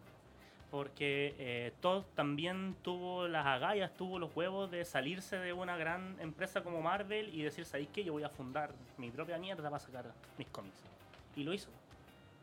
[0.71, 6.17] porque eh, Todd también tuvo las agallas, tuvo los huevos de salirse de una gran
[6.21, 8.05] empresa como Marvel y decir, ¿sabéis qué?
[8.05, 10.83] Yo voy a fundar mi propia mierda para sacar mis cómics.
[11.37, 11.71] Y lo hizo.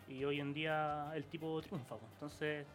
[0.08, 1.96] Y hoy en día el tipo triunfa.
[2.14, 2.66] Entonces,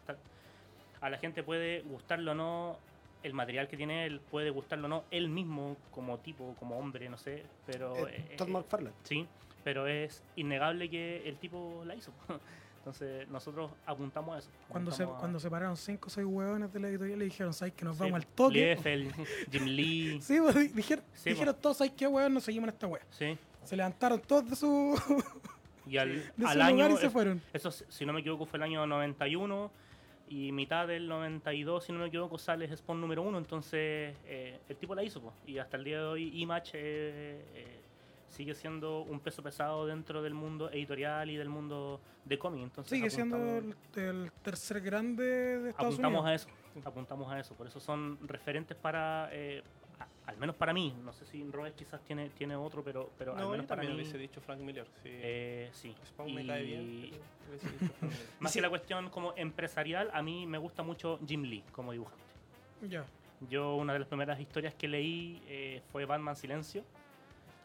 [1.01, 2.77] a la gente puede gustarlo o no
[3.23, 7.09] el material que tiene él, puede gustarlo o no él mismo como tipo, como hombre,
[7.09, 8.07] no sé, pero...
[8.07, 8.95] eh, eh, Todd eh, McFarlane.
[9.03, 9.27] Sí,
[9.63, 12.11] pero es innegable que el tipo la hizo.
[12.79, 14.49] Entonces nosotros apuntamos a eso.
[14.69, 17.73] Cuando se, a- cuando separaron cinco o seis hueones de la editorial, le dijeron, ¿sabes
[17.73, 18.71] que nos Sí, vamos al toque?
[18.71, 19.11] Effel,
[19.51, 20.21] Jim Lee.
[20.21, 22.33] Sí, pues, di- dijeron, Sí, dijeron todos, ¿sabes qué, hueón?
[22.33, 23.01] Nos seguimos en esta hueá.
[23.11, 23.37] Sí.
[23.65, 24.97] Se levantaron todos de su,
[25.85, 27.41] Y al, de al su año, lugar y se fueron.
[27.51, 29.69] eso si no me equivoco fue el año 91
[30.29, 33.37] y mitad del 92, si no me equivoco, sale Spawn número uno.
[33.37, 35.33] Entonces eh, el tipo la hizo.
[35.45, 37.81] Y hasta el día de hoy Image eh, eh,
[38.27, 42.61] sigue siendo un peso pesado dentro del mundo editorial y del mundo de cómic.
[42.63, 46.25] Entonces Sigue siendo el, el tercer grande de Estados apuntamos Unidos.
[46.25, 46.49] a eso
[46.85, 49.63] apuntamos a eso por eso son referentes para eh,
[50.29, 53.39] al menos para mí no sé si Robert quizás tiene tiene otro pero pero al
[53.41, 54.85] No, menos yo para también mí hubiese dicho Frank Miller.
[55.03, 55.09] Sí.
[55.11, 57.17] eh, sí Spawn Y me cae bien, dicho
[57.99, 61.63] Frank más Y que la cuestión como empresarial a mí me gusta mucho Jim Lee
[61.71, 62.23] como dibujante
[62.89, 63.05] Ya.
[63.49, 66.83] yo una de las primeras historias que leí eh, fue Batman Silencio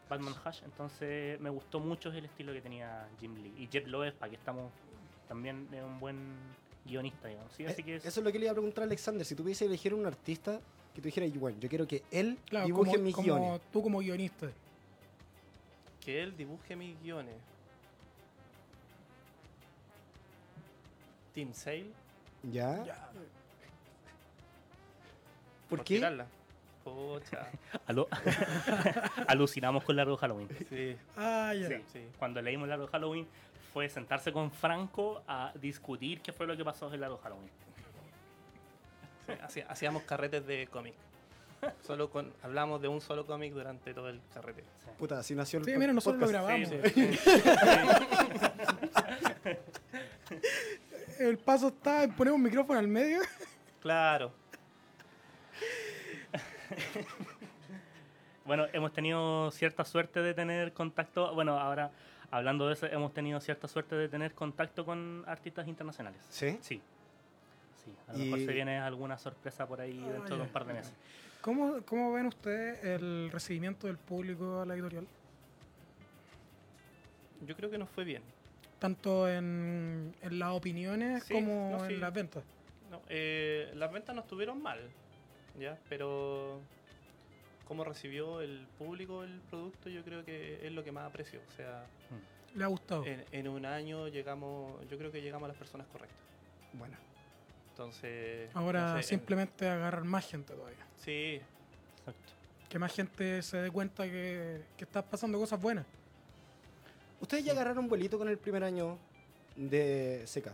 [0.09, 4.13] Batman Hush entonces me gustó mucho el estilo que tenía Jim Lee y Jeff Loeb
[4.15, 4.71] para que estamos
[5.27, 6.35] también es un buen
[6.85, 8.83] guionista digamos sí así Eh, que es- Eso es lo que le iba a preguntar
[8.83, 9.25] a Alexander.
[9.25, 10.61] Si tuviese elegir un artista
[10.95, 13.61] que tú dijeras, bueno, yo quiero que él Claro, dibuje como, mis como guiones.
[13.71, 14.47] tú como guionista.
[16.03, 17.35] Que él dibuje mis guiones.
[21.33, 21.91] Team Sale.
[22.43, 22.83] ¿Ya?
[22.85, 23.09] Ya.
[25.69, 25.95] ¿Por qué?
[25.95, 26.27] tirarla.
[26.83, 27.49] Pucha.
[27.87, 28.07] Alu-
[29.27, 31.67] alucinamos con Largo Halloween Sí, Ah, ya.
[31.67, 31.75] Sí.
[31.91, 31.99] sí.
[32.19, 33.27] Cuando leímos Largo Halloween
[33.73, 37.49] fue sentarse con Franco a discutir qué fue lo que pasó en Largo Halloween.
[39.27, 40.93] sí, hacía- Hacíamos carretes de cómic.
[41.81, 44.63] Solo con, hablamos de un solo cómic durante todo el carrete.
[44.99, 46.71] Puta, así nació el Sí, mira, nosotros lo podcast.
[46.71, 46.93] grabamos.
[46.93, 47.17] Sí, sí,
[51.17, 51.23] sí.
[51.23, 53.21] El paso está en poner un micrófono al medio.
[53.81, 54.31] Claro.
[58.45, 61.33] Bueno, hemos tenido cierta suerte de tener contacto.
[61.33, 61.89] Bueno, ahora
[62.29, 66.21] hablando de eso, hemos tenido cierta suerte de tener contacto con artistas internacionales.
[66.29, 66.59] ¿Sí?
[66.61, 66.79] Sí.
[67.85, 70.65] Sí, a lo mejor se viene alguna sorpresa por ahí Ah, dentro de un par
[70.65, 70.93] de meses.
[71.41, 75.07] ¿Cómo, ¿Cómo ven ustedes el recibimiento del público a la editorial?
[77.45, 78.23] Yo creo que nos fue bien.
[78.79, 81.93] Tanto en, en las opiniones Sí, como no, sí.
[81.93, 82.43] en las ventas.
[82.89, 84.79] No, eh, las ventas no estuvieron mal,
[85.59, 85.77] ¿ya?
[85.89, 86.59] Pero
[87.67, 91.39] cómo recibió el público el producto yo creo que es lo que más aprecio.
[91.47, 91.85] O sea,
[92.55, 93.05] ¿Le ha gustado?
[93.05, 96.17] en, en un año llegamos, yo creo que llegamos a las personas correctas.
[96.73, 96.95] Bueno.
[97.75, 98.49] Entonces...
[98.53, 100.85] Ahora no sé, en- simplemente agarrar más gente todavía.
[100.97, 101.41] Sí,
[101.99, 102.33] Exacto.
[102.69, 105.85] Que más gente se dé cuenta que, que están pasando cosas buenas.
[107.19, 108.97] Ustedes ya agarraron vuelito con el primer año
[109.57, 110.53] de SECA.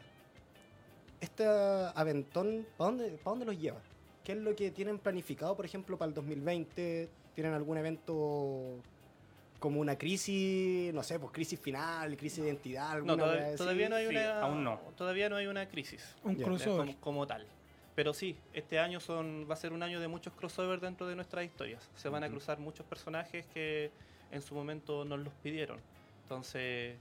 [1.19, 3.79] Este aventón, ¿para dónde, ¿para dónde los lleva?
[4.23, 7.07] ¿Qué es lo que tienen planificado, por ejemplo, para el 2020?
[7.35, 8.77] ¿Tienen algún evento
[9.61, 13.47] como una crisis, no sé, pues crisis final, crisis de identidad, No, alguna todav- wea
[13.49, 13.57] así.
[13.57, 14.41] todavía no hay Sí, una.
[14.41, 14.81] aún no.
[14.97, 16.15] Todavía no hay una crisis.
[16.23, 16.45] Un Ya.
[16.45, 16.87] crossover.
[16.87, 17.45] como, como tal.
[17.95, 21.15] Pero sí, este año son, va a ser un año de muchos crossovers dentro de
[21.15, 21.87] nuestras historias.
[21.95, 23.91] Se van a cruzar muchos personajes que
[24.31, 25.77] en su momento nos los pidieron.
[26.23, 26.95] Entonces,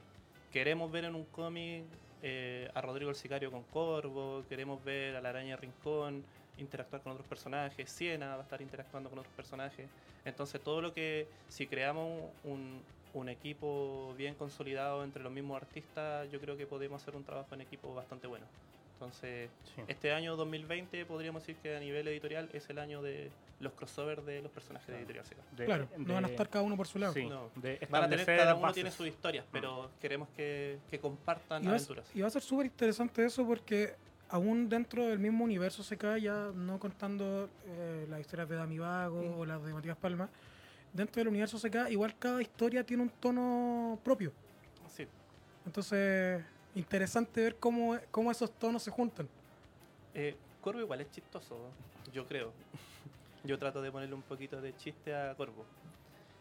[0.52, 1.84] queremos ver en un cómic
[2.22, 6.22] eh, a Rodrigo el Sicario con Corvo, queremos ver a la Araña Rincón
[6.60, 9.86] interactuar con otros personajes, Siena va a estar interactuando con otros personajes.
[10.24, 12.80] Entonces, todo lo que, si creamos un,
[13.14, 17.54] un equipo bien consolidado entre los mismos artistas, yo creo que podemos hacer un trabajo
[17.54, 18.46] en equipo bastante bueno.
[18.94, 19.82] Entonces, Sí.
[19.88, 24.24] este año 2020 podríamos decir que a nivel editorial es el año de los crossovers
[24.26, 25.40] de los personajes de Editorial Seca.
[25.56, 27.14] De- Claro, de- no van a estar cada uno por su lado.
[27.14, 27.48] sí, No.
[27.56, 28.74] de Van a tener, cada uno bases.
[28.74, 32.04] tiene sus historias, pero queremos que, que compartan Y aventuras.
[32.14, 33.94] y va a ser súper interesante eso porque
[34.30, 39.38] aún dentro del mismo universo CK, ya no contando eh, las historias de Dami Vago
[39.38, 40.28] o las de Matías Palma,
[40.92, 44.32] dentro del universo CK igual cada historia tiene un tono propio.
[44.88, 45.06] Sí.
[45.66, 46.42] Entonces,
[46.74, 49.28] interesante ver cómo, cómo esos tonos se juntan.
[50.14, 51.56] Eh, Corvo igual es chistoso,
[52.12, 52.52] yo creo.
[53.44, 55.64] Yo trato de ponerle un poquito de chiste a Corvo.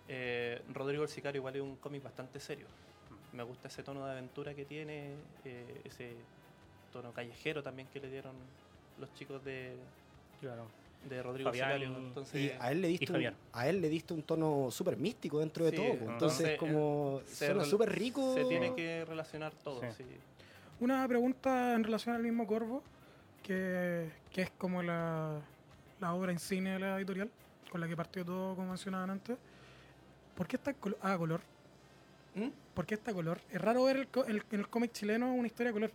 [0.07, 2.67] Eh, Rodrigo el Sicario igual es un cómic bastante serio.
[3.31, 5.13] Me gusta ese tono de aventura que tiene,
[5.45, 6.15] eh, ese
[6.89, 8.33] tono callejero también que le dieron
[8.99, 9.75] los chicos de,
[10.41, 10.65] Claro.
[11.09, 14.23] de Rodrigo Fabián Entonces, Y a él le diste un, a él le diste un
[14.23, 15.87] tono súper místico dentro de Sí, todo.
[15.97, 16.09] pues.
[16.09, 18.33] Entonces, entonces, como se suena rel- súper rico.
[18.35, 19.81] se tiene que relacionar todo.
[19.81, 19.87] Sí.
[19.97, 20.03] sí.
[20.81, 22.81] Una pregunta en relación al mismo Corvo,
[23.43, 25.39] que, que es como la,
[25.99, 27.29] la obra insignia de la editorial,
[27.71, 29.37] con la que partió todo, como mencionaban antes.
[30.35, 31.41] ¿Por qué está en colo- ah, color?
[32.35, 32.47] ¿Mm?
[32.73, 33.39] ¿Por qué está color?
[33.51, 35.91] Es raro ver el, el- en el cómic chileno una historia de color.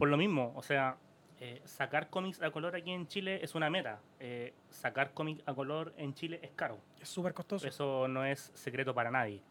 [0.00, 0.96] Por lo mismo, o sea,
[1.40, 4.00] eh, sacar cómics a color aquí en Chile es una meta.
[4.18, 6.78] Eh, sacar cómics a color en Chile es caro.
[6.98, 7.66] Es súper costoso.
[7.68, 9.42] Eso no es secreto para nadie.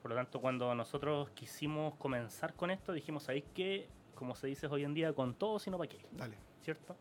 [0.00, 3.88] Por lo tanto, cuando nosotros quisimos comenzar con esto, dijimos, ¿sabéis qué?
[4.14, 5.98] Como se dice hoy en día, con todo, sino para qué.
[6.12, 6.36] Dale.
[6.62, 6.96] ¿cierto?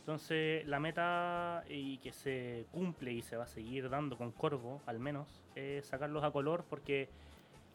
[0.00, 4.80] Entonces, la meta y que se cumple y se va a seguir dando con Corvo,
[4.86, 7.08] al menos, es sacarlos a color porque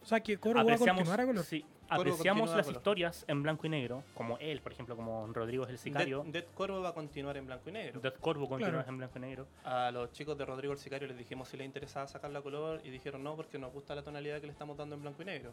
[0.02, 1.44] O sea, que Corvo va a continuar a color.
[1.44, 2.78] sí, apreciamos continúa a las color.
[2.80, 6.22] historias en blanco y negro, como él, por ejemplo, como Rodrigo es el sicario.
[6.24, 8.00] Death, Death Corvo va a continuar en blanco y negro.
[8.00, 8.88] Death Corvo continúa Claro.
[8.88, 9.46] en blanco y negro.
[9.64, 12.80] A los chicos de Rodrigo el Sicario les dijimos si les interesaba sacarla a color
[12.84, 15.24] y dijeron no porque nos gusta la tonalidad que le estamos dando en blanco y
[15.26, 15.50] negro.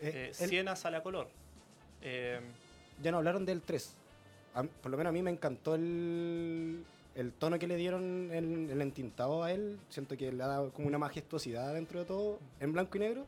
[0.00, 1.28] Eh, Eh, Siena sale a color.
[2.02, 2.40] Eh,
[3.02, 3.94] ya no hablaron del 3.
[4.54, 8.68] A- por lo menos a mí me encantó el, el tono que le dieron en
[8.70, 9.78] el entintado a él.
[9.88, 13.26] Siento que le ha dado como una majestuosidad dentro de todo, en blanco y negro.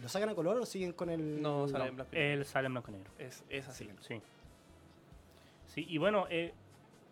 [0.00, 1.40] ¿Lo sacan a color o siguen con el.?
[1.42, 2.32] No, sale No, en blanco y negro.
[2.40, 3.10] él sale en blanco y negro.
[3.18, 3.88] Es, es así.
[4.00, 4.20] Sí.
[5.66, 6.52] Sí, y bueno, eh,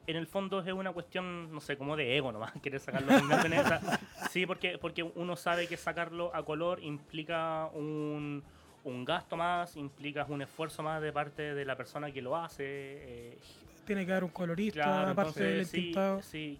[0.06, 3.26] en el fondo es una cuestión, no sé, como de ego nomás, querer sacarlo en
[3.28, 3.78] blanco y negro.
[4.30, 8.40] Sí, porque, porque uno sabe que sacarlo a color implica un,
[8.84, 12.62] un gasto más, implica un esfuerzo más de parte de la persona que lo hace.
[12.64, 13.38] eh,
[13.86, 16.22] Tiene que haber un colorista, Claro, aparte del entonces, sí, entintado.
[16.22, 16.58] sí.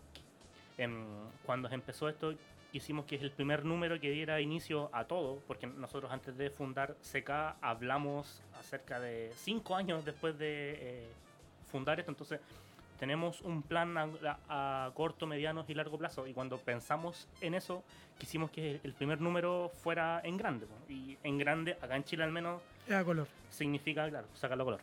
[0.79, 1.05] Em,
[1.47, 2.35] cuando empezó esto,
[2.73, 6.51] quisimos que es el primer número que diera inicio a todo, porque nosotros antes de
[6.51, 7.31] fundar CK
[7.61, 11.09] hablamos acerca de cinco años después de eh,
[11.71, 12.41] fundar esto, entonces
[12.99, 14.09] tenemos un plan a,
[14.49, 17.83] a- a corto, mediano y largo plazo, y cuando pensamos en eso,
[18.19, 22.33] quisimos que el primer número fuera en grande, y en grande, acá en Chile al
[22.33, 22.61] menos,
[22.95, 23.27] a color.
[23.51, 24.81] significa, claro, sacarlo a color.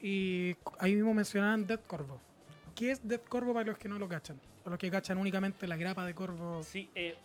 [0.00, 2.18] Y ahí mismo mencionaban Death Corvo.
[2.74, 4.40] ¿Qué es Death Corvo para los que no lo cachan?
[4.62, 7.16] Para los que cachan únicamente la grapa de Corvo Sí, eh,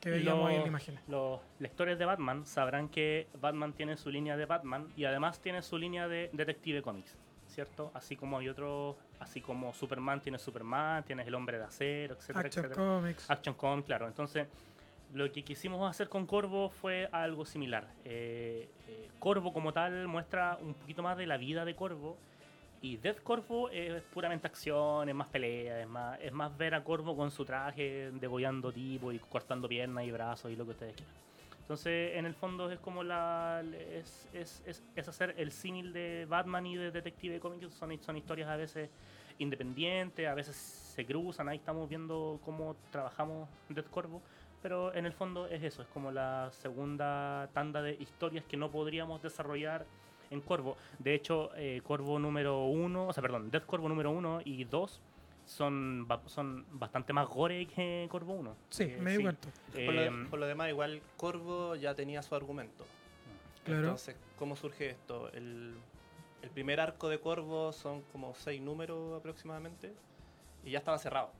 [0.00, 0.98] que veíamos ahí en la imagen.
[1.08, 5.62] Los lectores de Batman sabrán que Batman tiene su línea de Batman y además tiene
[5.62, 7.90] su línea de Detective Comics, ¿cierto?
[7.94, 12.40] Así como hay otros, así como Superman tiene Superman, tienes el Hombre de Acero, etcétera,
[12.40, 12.86] Action etcétera.
[12.86, 13.30] Comics.
[13.30, 14.08] Action Comics, claro.
[14.08, 14.48] Entonces,
[15.14, 17.86] lo que quisimos hacer con Corvo fue algo similar.
[18.04, 22.16] Eh, eh, Corvo como tal muestra un poquito más de la vida de Corvo
[22.82, 26.82] y Death Corvo es puramente acción, es más pelea, es más, es más ver a
[26.82, 30.96] Corvo con su traje degollando tipo y cortando piernas y brazos y lo que ustedes
[30.96, 31.14] quieran.
[31.60, 33.62] Entonces, en el fondo es como la.
[33.72, 37.72] es, es, es, es hacer el símil de Batman y de Detective Comics.
[37.72, 38.90] Son, son historias a veces
[39.38, 41.48] independientes, a veces se cruzan.
[41.48, 44.20] Ahí estamos viendo cómo trabajamos Death Corvo.
[44.60, 48.70] Pero en el fondo es eso, es como la segunda tanda de historias que no
[48.70, 49.86] podríamos desarrollar
[50.32, 50.76] en Corvo.
[50.98, 55.00] De hecho, eh, Corvo número uno, o sea, perdón, Death Corvo número uno y dos
[55.44, 58.56] son, son bastante más gore que Corvo 1.
[58.70, 59.48] Sí, me di cuenta.
[59.72, 62.84] Por, lo, Em, por lo demás, igual Corvo ya tenía su argumento.
[63.64, 63.80] Claro.
[63.80, 65.30] Entonces, ¿cómo surge esto?
[65.32, 65.74] El,
[66.42, 69.92] el primer arco de Corvo son como seis números aproximadamente
[70.64, 71.30] y ya estaba cerrado.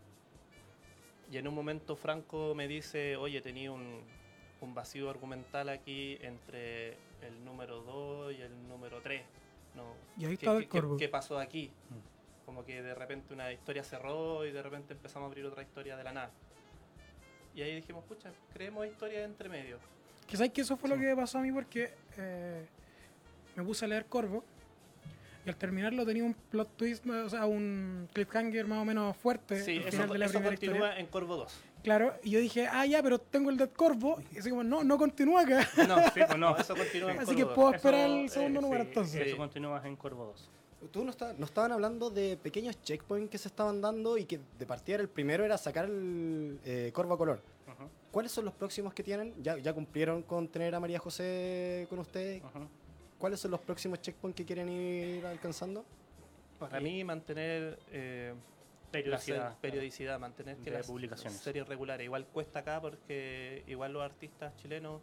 [1.30, 4.02] Y en un momento Franco me dice, oye, tenía un,
[4.60, 9.22] un vacío argumental aquí entre el número 2 y el número 3.
[9.74, 10.96] No, Y ahí ¿qué- estaba el corvo.
[10.96, 11.70] ¿Qué, qué pasó aquí?
[12.44, 15.96] Como que de repente una historia cerró y de repente empezamos a abrir otra historia
[15.96, 16.30] de la nada.
[17.54, 19.78] Y ahí dijimos, pucha, creemos historias entre medio.
[20.26, 22.66] Que sabes que eso fue lo que pasó a mí porque eh,
[23.56, 24.44] me puse a leer Corvo
[25.44, 29.62] y al terminarlo tenía un plot twist, o sea, un cliffhanger más o menos fuerte
[29.62, 31.00] Sí, al eso, final de la eso primera continúa historia.
[31.00, 31.60] en Corvo 2.
[31.82, 34.20] Claro, y yo dije, ah, ya, pero tengo el de Corvo.
[34.32, 35.68] Y así como, no, no continúa acá.
[35.88, 36.56] No, Sí, pues no.
[36.58, 37.54] eso continúa en Así Corvo que 2.
[37.54, 39.26] puedo Eso, esperar el eh, segundo número sí, entonces.
[39.26, 40.50] Eso continúa en Corvo 2.
[40.92, 44.40] Tú nos, está- nos estaban hablando de pequeños checkpoints que se estaban dando y que
[44.58, 47.40] de partida el primero era sacar el eh, Corvo a color.
[48.10, 49.32] ¿Cuáles son los próximos que tienen?
[49.42, 52.42] ¿Ya, ya cumplieron con tener a María José con ustedes?
[53.18, 55.84] ¿Cuáles son los próximos checkpoints que quieren ir alcanzando?
[56.58, 58.34] Para mí, mantener eh,
[58.92, 59.50] Periodicidad.
[59.50, 61.38] la periodicidad, mantener que de las publicaciones.
[61.40, 62.04] series regulares.
[62.04, 65.00] Igual cuesta acá porque igual los artistas chilenos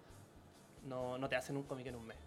[0.86, 2.18] no, no te hacen un cómic en un mes.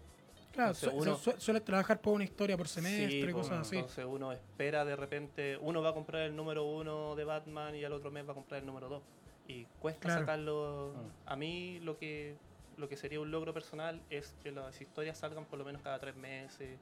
[0.51, 3.77] Claro, su- uno- su- suele trabajar por una historia por semestre Sí, y cosas así.
[3.77, 7.83] Entonces uno espera de repente, uno va a comprar el número uno de Batman y
[7.83, 9.01] al otro mes va a comprar el número dos.
[9.47, 10.19] Y cuesta Claro.
[10.21, 10.93] sacarlo.
[10.95, 11.29] Mm.
[11.29, 12.35] A mí lo que,
[12.77, 15.97] lo que sería un logro personal es que las historias salgan por lo menos cada
[15.99, 16.77] tres meses,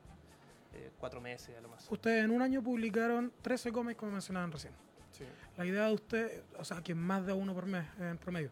[0.74, 1.88] eh, cuatro meses a lo más.
[1.91, 4.74] Ustedes en un año publicaron 13 cómics como mencionaban recién.
[5.11, 5.26] Sí.
[5.57, 8.49] La idea de usted, o sea, que más de uno por mes en promedio.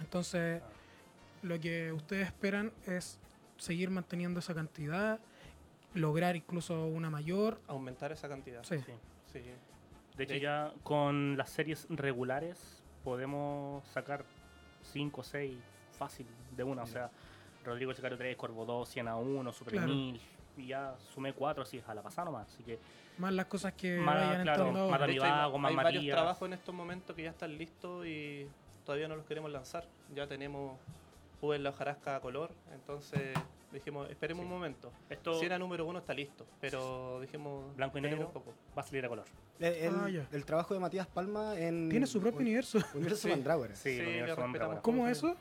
[0.00, 0.62] Entonces,
[1.42, 3.18] lo que ustedes esperan es
[3.56, 5.20] seguir manteniendo esa cantidad,
[5.94, 7.60] lograr incluso una mayor.
[7.66, 8.62] Aumentar esa cantidad.
[8.64, 8.78] Sí.
[8.78, 8.92] Sí.
[9.32, 9.42] Sí.
[10.16, 14.24] De hecho, De- ya con las series regulares podemos sacar
[14.92, 15.58] 5 o 6
[15.98, 16.82] fácil de una.
[16.82, 17.10] O sea,
[17.64, 19.88] Rodrigo Sicario 3, Corvo 2, 100 a 1, Super Claro.
[19.88, 20.20] 1000.
[20.56, 22.48] Y ya sumé 4 así a la pasada nomás.
[22.52, 22.78] Así que
[23.18, 24.88] Más las cosas que Más, vayan claro, entrando.
[24.90, 26.16] más De Dani hecho, hay, Vago, más hay varios Matías.
[26.16, 28.46] trabajos en estos momentos que ya están listos y
[28.84, 29.84] todavía no los queremos lanzar.
[30.14, 30.78] Ya tenemos
[31.40, 33.34] Juve en la hojarasca a color, entonces
[33.72, 34.46] dijimos, esperemos Sí.
[34.46, 34.92] un momento.
[35.08, 38.26] esto Si era número uno está listo, pero dijimos, Blanco y negro.
[38.26, 38.52] un poco.
[38.76, 39.24] va a salir a color.
[39.58, 40.26] El, el- Ah, ya.
[40.32, 41.88] el trabajo de Matías Palma en...
[41.88, 42.78] Tiene su propio un- universo.
[42.94, 43.28] Universo Sí.
[43.30, 43.74] Mandrágora.
[43.76, 44.40] Sí, Sí, el universo.
[44.40, 44.80] Mandrágora.
[44.82, 45.34] ¿Cómo eso?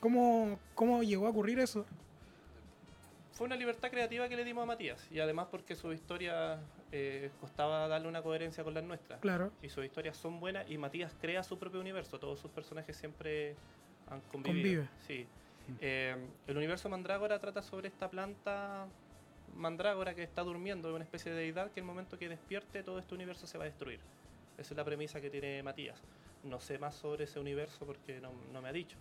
[0.00, 1.84] ¿Cómo, ¿Cómo llegó a ocurrir eso?
[3.36, 6.58] Fue una libertad creativa que le dimos a Matías y además porque su historia
[6.90, 9.20] eh, costaba darle una coherencia con las nuestras.
[9.20, 9.52] Claro.
[9.60, 12.18] Y sus historias son buenas y Matías crea su propio universo.
[12.18, 13.54] Todos sus personajes siempre
[14.08, 14.84] han convivido.
[14.84, 14.88] Convive.
[15.06, 15.26] Sí.
[15.82, 16.16] Eh,
[16.46, 18.86] el universo Mandrágora trata sobre esta planta
[19.54, 23.14] Mandrágora que está durmiendo, una especie de deidad que el momento que despierte todo este
[23.14, 24.00] universo se va a destruir.
[24.56, 26.02] Esa es la premisa que tiene Matías.
[26.42, 28.96] No sé más sobre ese universo porque no, no me ha dicho.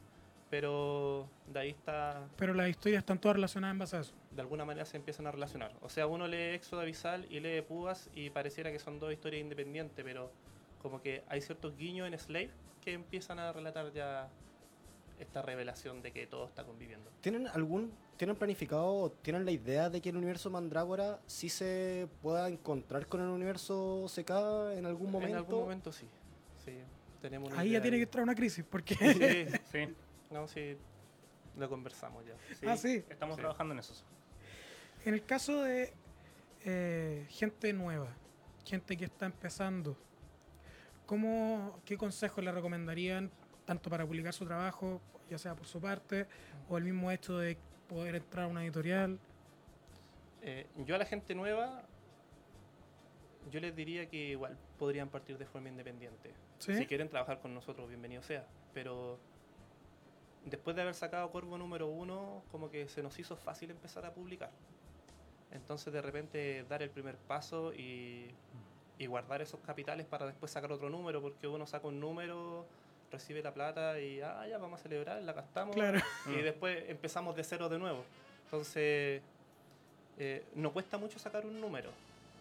[0.56, 4.14] Pero de ahí está Pero las historias están todas relacionadas en base a eso.
[4.32, 5.74] de alguna manera se empiezan a relacionar.
[5.82, 9.42] O sea, uno lee Éxodo Abisal y lee Púas y pareciera que son dos historias
[9.42, 10.32] independientes, pero
[10.82, 12.52] como que hay ciertos guiños en Slave
[12.82, 14.30] que empiezan a relatar ya
[15.20, 17.12] esta revelación de que todo está conviviendo.
[17.20, 22.08] ¿Tienen algún, tienen planificado, o tienen la idea de que el universo Mandrágora sí se
[22.22, 25.32] pueda encontrar con el universo CK en algún momento?
[25.32, 26.08] En algún momento sí.
[26.64, 26.78] sí
[27.22, 29.94] tenemos una Ahí ya tiene que entrar una crisis, porque Sí, Sí,
[30.32, 30.78] no, sí,
[31.58, 32.34] lo conversamos ya.
[32.56, 33.04] sí, Ah, sí.
[33.10, 33.42] Estamos Sí.
[33.42, 33.94] trabajando en eso.
[35.06, 35.94] en el caso de
[36.66, 38.08] eh, gente nueva,
[38.66, 39.96] gente que está empezando,
[41.06, 43.30] ¿cómo, ¿qué consejos le recomendarían
[43.66, 45.00] tanto para publicar su trabajo,
[45.30, 46.26] ya sea por su parte,
[46.70, 47.58] o el mismo hecho de
[47.88, 49.20] poder entrar a una editorial?
[50.42, 51.84] Eh, yo a la gente nueva,
[53.52, 56.34] yo les diría que igual podrían partir de forma independiente.
[56.60, 56.74] ¿Sí?
[56.76, 58.48] Si quieren trabajar con nosotros, bienvenido sea.
[58.74, 59.20] Pero
[60.46, 64.14] después de haber sacado Corvo número uno, como que se nos hizo fácil empezar a
[64.14, 64.52] publicar.
[65.52, 68.28] Entonces de repente dar el primer paso y,
[68.98, 72.66] y guardar esos capitales para después sacar otro número, porque uno saca un número,
[73.12, 76.00] recibe la plata y ah, ya vamos a celebrar, la gastamos Claro.
[76.28, 78.04] y después empezamos de cero de nuevo.
[78.46, 79.22] Entonces,
[80.18, 81.90] eh, no cuesta mucho sacar un número.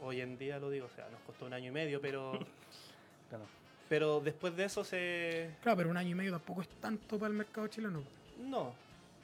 [0.01, 2.33] Hoy en día lo digo, o sea, nos costó un año y medio, pero,
[3.31, 3.45] Claro.
[3.89, 5.51] Pero después de eso se...
[5.63, 8.03] Claro, pero un año y medio tampoco es tanto para el mercado chileno.
[8.41, 8.73] No,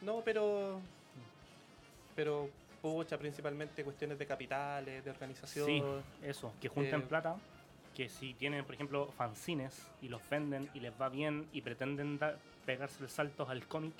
[0.02, 0.80] no, pero...
[2.14, 2.50] Pero,
[2.82, 5.66] pucha, principalmente cuestiones de capitales, de organización.
[5.66, 5.82] Sí,
[6.26, 7.36] eso, que junten Eh, plata,
[7.94, 12.18] que si tienen, por ejemplo, fanzines y los venden y les va bien y pretenden
[12.18, 13.94] dar- pegarse el salto al cómic,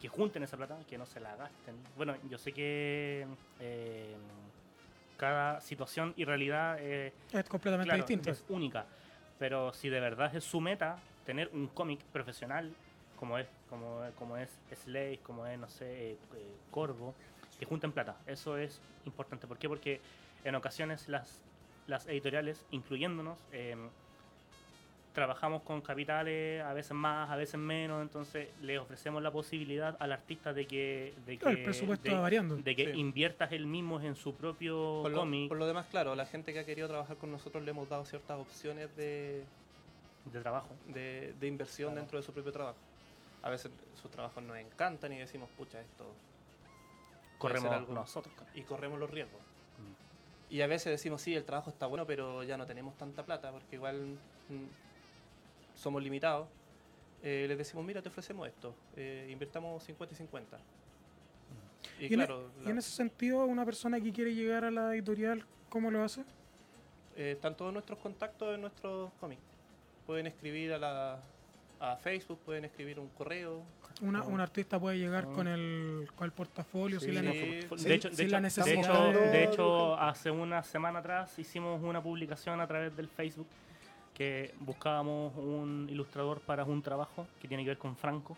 [0.00, 1.74] que junten esa plata, que no se la gasten.
[1.96, 3.26] Bueno, yo sé que
[3.60, 4.14] eh,
[5.16, 8.30] cada situación y realidad eh, Es completamente claro, distinto.
[8.30, 8.86] es única,
[9.38, 12.72] pero si de verdad es su meta tener un cómic profesional,
[13.18, 17.14] como es, como, como es Slade, como es, no sé, eh, eh, Corvo,
[17.58, 18.16] que junten plata.
[18.26, 19.46] Eso es importante.
[19.46, 19.68] ¿Por qué?
[19.68, 20.00] Porque
[20.44, 21.40] en ocasiones las,
[21.86, 23.76] las editoriales, incluyéndonos, eh,
[25.14, 30.12] trabajamos con capitales, a veces más, a veces menos, entonces le ofrecemos la posibilidad al
[30.12, 32.56] artista de que, de Claro, que, el presupuesto de, va variando.
[32.56, 32.98] de que Sí.
[32.98, 36.52] inviertas él mismo en su propio Por lo, cómic por lo demás, claro, la gente
[36.52, 39.44] que ha querido trabajar con nosotros le hemos dado ciertas opciones de,
[40.32, 40.68] de trabajo.
[40.88, 42.00] de, de inversión Claro.
[42.02, 42.78] dentro de su propio trabajo.
[43.42, 43.70] A veces
[44.02, 46.04] sus trabajos nos encantan y decimos, pucha, esto.
[47.38, 47.94] Corremos algo".
[47.94, 48.34] nosotros.
[48.54, 49.40] Y corremos los riesgos.
[49.40, 50.54] Mm.
[50.54, 53.52] Y a veces decimos, sí, el trabajo está bueno, pero ya no tenemos tanta plata,
[53.52, 54.64] porque igual mm,
[55.74, 56.48] somos limitados.
[57.22, 60.58] Eh, les decimos, mira, te ofrecemos esto, eh, invirtamos 50 y 50.
[62.00, 64.94] Y, Y, en, claro, y en ese sentido, una persona que quiere llegar a la
[64.94, 66.22] editorial, ¿cómo lo hace?
[67.16, 69.40] eh, están todos nuestros contactos en nuestros cómics.
[70.04, 71.18] Pueden escribir a, la,
[71.78, 73.62] a Facebook, pueden escribir un correo.
[74.02, 74.26] Una, No.
[74.26, 75.32] Un artista puede llegar No.
[75.32, 77.26] con el, con el portafolio Sí, sin la sí.
[77.26, 80.30] ne- de Sí, hecho, de sin hecho- la de necesidad hecho- de- de hecho, hace
[80.32, 83.46] una semana atrás hicimos una publicación a través del Facebook
[84.14, 88.36] que buscábamos un ilustrador para un trabajo que tiene que ver con Franco.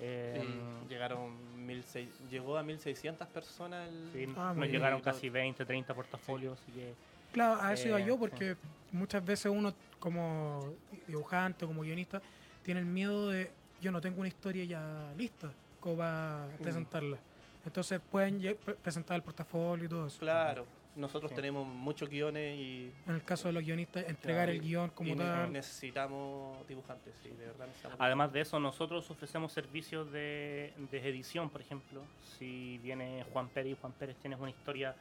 [0.00, 3.88] Eh, llegaron 1600 llegó a 1600 personas.
[3.88, 4.72] el- sí, Ah, nos bien.
[4.72, 6.94] llegaron casi 20, 30 portafolios, así que
[7.32, 8.20] Claro, a eso iba Eh, yo, sí.
[8.20, 8.56] porque
[8.92, 10.72] muchas veces uno como
[11.06, 12.20] dibujante, como guionista,
[12.62, 13.50] tiene el miedo de
[13.80, 15.50] yo no tengo una historia ya lista
[15.80, 16.62] como para Mm.
[16.62, 17.18] presentarla.
[17.64, 18.40] Entonces pueden
[18.82, 20.18] presentar el portafolio y todo eso.
[20.20, 20.64] Claro,
[20.96, 21.36] nosotros Sí.
[21.36, 25.16] tenemos muchos guiones y, En el caso de los guionistas, entregar Claro, el guion como
[25.16, 25.52] tal.
[25.52, 27.98] necesitamos dibujantes, sí, de verdad necesitamos.
[28.00, 32.00] Además de eso, nosotros ofrecemos servicios de, de edición, por ejemplo.
[32.38, 34.94] Si viene Juan Pérez y Juan Pérez tienes una historia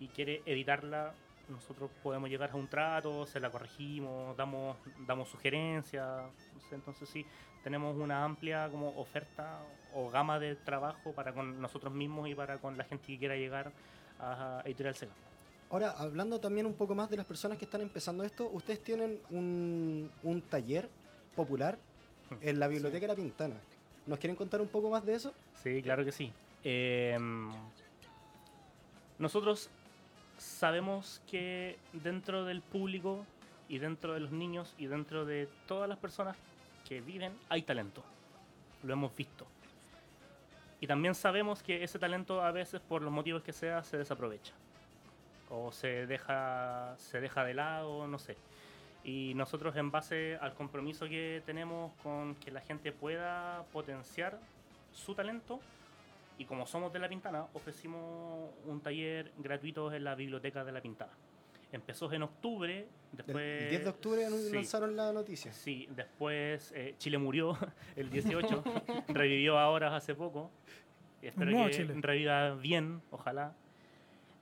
[0.00, 1.12] y quiere editarla,
[1.48, 4.76] nosotros podemos llegar a un trato, se la corregimos, damos,
[5.06, 6.06] damos sugerencias.
[6.54, 7.24] no sé, entonces sí,
[7.62, 9.60] tenemos una amplia como oferta
[9.94, 13.36] o gama de trabajo para con nosotros mismos y para con la gente que quiera
[13.36, 13.70] llegar
[14.20, 15.12] a Editorial Sega.
[15.70, 19.20] Ahora, hablando también un poco más de las personas que están empezando esto, ustedes tienen
[19.30, 20.88] un, un taller
[21.34, 21.78] popular
[22.40, 23.56] en la Biblioteca de La Pintana.
[24.06, 25.34] ¿Nos quieren contar un poco más de eso?
[25.62, 26.32] Sí, claro que sí.
[26.62, 27.18] Eh,
[29.18, 29.70] nosotros
[30.38, 33.24] sabemos que dentro del público
[33.68, 36.36] y dentro de los niños y dentro de todas las personas
[36.88, 38.02] que viven hay talento.
[38.82, 39.46] Lo hemos visto.
[40.80, 44.52] Y también sabemos que ese talento a veces por los motivos que sea se desaprovecha.
[45.48, 48.36] O se deja, se deja de lado, no sé.
[49.04, 54.38] Y nosotros en base al compromiso que tenemos con que la gente pueda potenciar
[54.92, 55.60] su talento,
[56.38, 60.80] y como somos de La Pintana, ofrecimos un taller gratuito en la biblioteca de La
[60.80, 61.12] Pintana.
[61.76, 63.70] Empezó en octubre, El después...
[63.70, 65.52] 10 de octubre sí, lanzaron la noticia.
[65.52, 67.56] Sí, después eh, Chile murió
[67.96, 68.64] el 18,
[69.08, 70.50] revivió ahora hace poco.
[71.22, 71.94] Espero nuevo que Chile.
[72.00, 73.54] reviva bien, ojalá.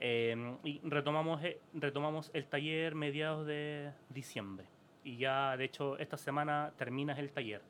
[0.01, 4.67] Eh, y retomamos, eh, retomamos el taller mediados de diciembre.
[5.03, 7.63] Y ya, de hecho, esta semana terminas el taller.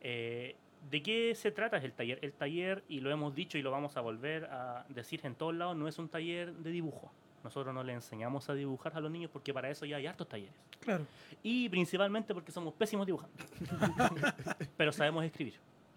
[0.00, 0.56] Eh,
[0.90, 2.18] ¿De qué se trata el taller?
[2.22, 5.54] El taller, y lo hemos dicho y lo vamos a volver a decir en todos
[5.54, 7.12] lados, no es un taller de dibujo.
[7.42, 10.28] Nosotros no le enseñamos a dibujar a los niños porque para eso ya hay hartos
[10.28, 10.54] talleres.
[10.80, 11.06] Claro.
[11.42, 13.46] Y principalmente porque somos pésimos dibujantes.
[14.76, 15.54] Pero sabemos escribir.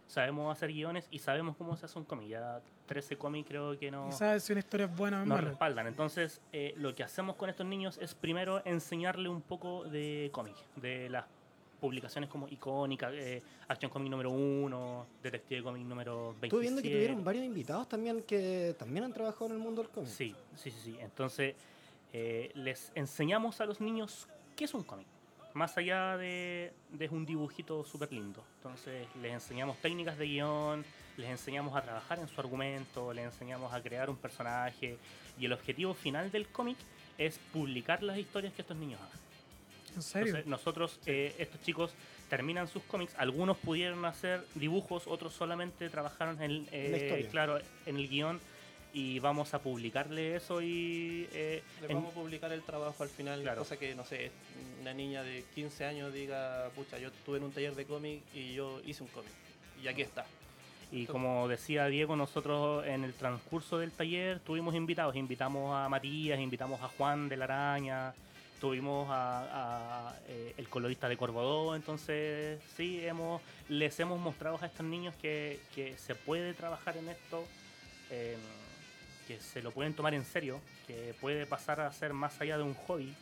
[0.08, 2.28] Sabemos hacer guiones y sabemos cómo se hace un cómic.
[2.28, 5.42] Ya 13 cómics creo que no, sabes si una historia es buena o nos mala.
[5.42, 5.88] respaldan.
[5.88, 10.56] Entonces, eh, lo que hacemos con estos niños es primero enseñarle un poco de cómic,
[10.76, 11.26] de las
[11.84, 16.46] publicaciones como icónica, eh, Action Comic número 1, Detective Comic número 27.
[16.46, 19.92] Estuve viendo que tuvieron varios invitados también que también han trabajado en el mundo del
[19.92, 20.10] cómic.
[20.10, 20.98] Sí, sí, sí, sí.
[21.02, 21.56] Entonces,
[22.14, 25.08] eh, les enseñamos a los niños qué es un cómic.
[25.56, 28.46] Más allá de, de un dibujito súper lindo.
[28.60, 30.86] Entonces, les enseñamos técnicas de guion,
[31.18, 34.98] les enseñamos a trabajar en su argumento, les enseñamos a crear un personaje.
[35.38, 36.78] Y el objetivo final del cómic
[37.18, 39.23] es publicar las historias que estos niños hacen.
[39.96, 40.28] ¿En serio?
[40.30, 41.92] Entonces, nosotros, eh, estos chicos
[42.30, 47.30] terminan sus cómics, algunos pudieron hacer dibujos, otros solamente trabajaron en, eh, La historia.
[47.30, 48.40] claro, en el guion
[48.96, 53.10] y vamos a publicarle eso y eh, Les en- vamos a publicar el trabajo al
[53.10, 53.60] final, Claro.
[53.60, 54.32] cosa que, no sé,
[54.82, 58.54] una niña de 15 años diga, pucha, yo estuve en un taller de cómic y
[58.54, 59.32] yo hice un cómic.
[59.84, 60.26] Y aquí está.
[60.92, 66.40] y como decía Diego, nosotros en el transcurso del taller tuvimos invitados, invitamos a Matías,
[66.40, 68.14] invitamos a Juan de la Araña,
[68.64, 74.86] tuvimos a, eh, el colorista de Corvodó, entonces sí, hemos, les hemos mostrado a estos
[74.86, 77.44] niños que, que se puede trabajar en esto,
[78.10, 78.38] eh,
[79.28, 82.64] que se lo pueden tomar en serio, que puede pasar a ser más allá de
[82.64, 83.14] un hobby,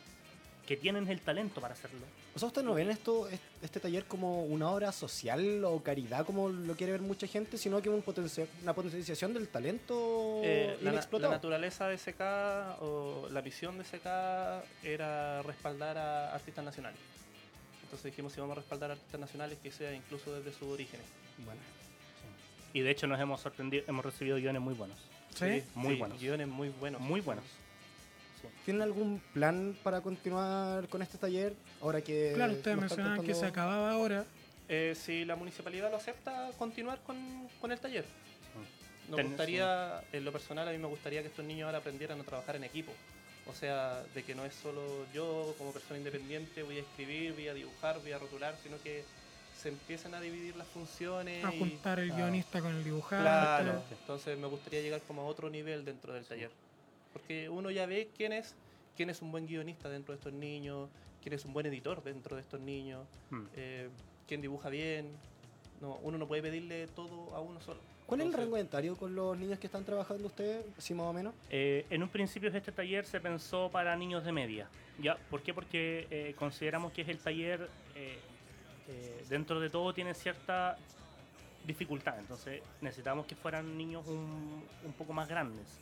[0.72, 2.00] que tienen el talento para hacerlo.
[2.34, 6.24] O sea, ¿ustedes no ven esto, es- este taller como una obra social o caridad
[6.24, 10.78] como lo quiere ver mucha gente, sino que un potencia- una potenciación del talento Eh,
[10.80, 14.06] la, naturaleza de SK o la visión de SK
[14.82, 16.98] era respaldar a artistas nacionales.
[17.82, 21.04] Entonces dijimos si vamos a respaldar artistas nacionales que sea incluso desde sus orígenes.
[21.44, 21.60] Bueno.
[22.72, 24.96] Y de hecho nos hemos sorprendido, hemos recibido guiones muy buenos.
[25.34, 25.62] ¿Sí?
[25.74, 26.18] Muy buenos.
[26.18, 26.98] Guiones muy buenos.
[27.02, 27.44] Muy buenos.
[28.64, 31.54] ¿Tienen algún plan para continuar con este taller?
[31.80, 32.32] Ahora que.
[32.34, 34.24] Claro, ustedes mencionaban que se acababa ahora.
[34.68, 37.16] Eh, si la municipalidad lo acepta, continuar con,
[37.60, 38.04] con el taller.
[39.08, 42.20] Nos Ten- gustaría, en lo personal, a mí me gustaría que estos niños ahora aprendieran
[42.20, 42.92] a trabajar en equipo.
[43.46, 44.80] O sea, de que no es solo
[45.12, 49.04] yo como persona independiente voy a escribir, voy a dibujar, voy a rotular, sino que
[49.60, 51.44] se empiecen a dividir las funciones.
[51.44, 52.16] A y- juntar el Ah.
[52.16, 53.24] guionista con el dibujante.
[53.24, 56.50] Claro, entonces me gustaría llegar como a otro nivel dentro del taller.
[57.12, 58.54] Porque uno ya ve quién es,
[58.96, 60.88] quién es un buen guionista dentro de estos niños,
[61.22, 63.42] quién es un buen editor dentro de estos niños, Mm.
[63.56, 63.88] eh,
[64.26, 65.10] quién dibuja bien.
[65.80, 67.80] No, uno no puede pedirle todo a uno solo.
[68.06, 70.64] ¿Cuál es el rango etario con los niños que están trabajando ustedes?
[70.78, 71.34] ¿Sí, más o menos?
[71.50, 74.68] Eh, en un principio este taller se pensó para niños de media.
[75.00, 75.16] ¿Ya?
[75.30, 75.54] ¿Por qué?
[75.54, 78.18] Porque eh, consideramos que es el taller, eh,
[78.88, 80.76] eh, dentro de todo tiene cierta
[81.66, 85.78] dificultad, entonces necesitamos que fueran niños un, un poco más grandes.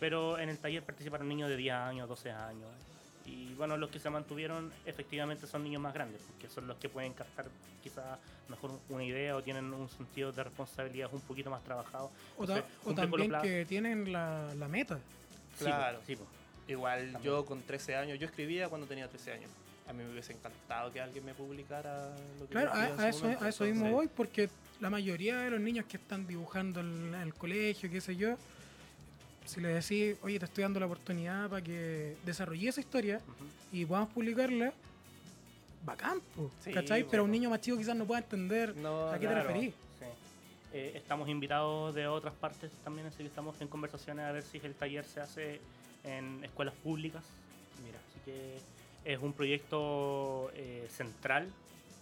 [0.00, 2.68] Pero en el taller participaron niños de 10 años, 12 años.
[3.26, 6.88] Y bueno, los que se mantuvieron efectivamente son niños más grandes, porque son los que
[6.90, 7.46] pueden captar
[7.82, 8.18] quizás
[8.48, 12.10] mejor una idea o tienen un sentido de responsabilidad un poquito más trabajado.
[12.36, 14.98] O, ta- Entonces, también que tienen la, la meta.
[15.58, 16.00] Sí, Claro.
[16.06, 16.26] sí, po.
[16.68, 17.22] Igual También.
[17.22, 19.50] yo con 13 años, yo escribía cuando tenía 13 años.
[19.86, 23.08] A mí me hubiese encantado que alguien me publicara lo que Claro, yo a, a
[23.10, 24.48] eso, momento, a eso mismo entonces- voy, porque
[24.80, 28.36] la mayoría de los niños que están dibujando en, en el colegio, qué sé yo,
[29.44, 33.44] si le decís, oye, te estoy dando la oportunidad para que desarrolle esa historia Ujú.
[33.72, 34.72] y podamos publicarla,
[35.84, 37.04] bacán, po, Sí, ¿cachai?
[37.04, 39.42] Pero un niño más chico quizás no pueda entender No, a qué claro.
[39.42, 39.74] te referís.
[39.98, 40.06] Sí.
[40.72, 44.58] Eh, estamos invitados de otras partes también, así que estamos en conversaciones a ver si
[44.58, 45.60] el taller se hace
[46.04, 47.22] en escuelas públicas.
[47.84, 48.58] Mira, Así que
[49.04, 51.48] es un proyecto eh, central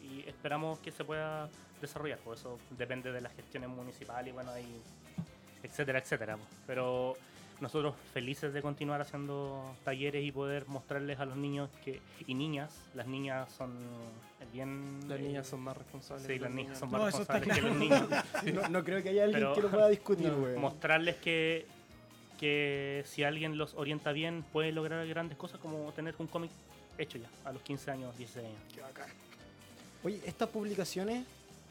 [0.00, 1.48] y esperamos que se pueda
[1.80, 2.18] desarrollar.
[2.18, 4.80] Por eso depende de las gestiones municipales y bueno, ahí,
[5.64, 6.36] etcétera, etcétera.
[6.36, 6.48] pues.
[6.66, 7.16] Pero
[7.62, 12.74] nosotros felices de continuar haciendo talleres y poder mostrarles a los niños que y niñas,
[12.94, 13.72] las niñas son
[14.52, 14.98] bien...
[15.08, 16.26] las eh, niñas son más responsables.
[16.26, 18.02] Sí, las niñas son más responsables que los niños.
[18.52, 20.56] No, no creo que haya alguien Pero- que lo pueda discutir, No, güey.
[20.58, 21.66] mostrarles que,
[22.38, 26.50] que si alguien los orienta bien puede lograr grandes cosas como tener un cómic
[26.98, 28.58] hecho ya a los 15 años, 16 años.
[30.02, 31.24] Oye, estas publicaciones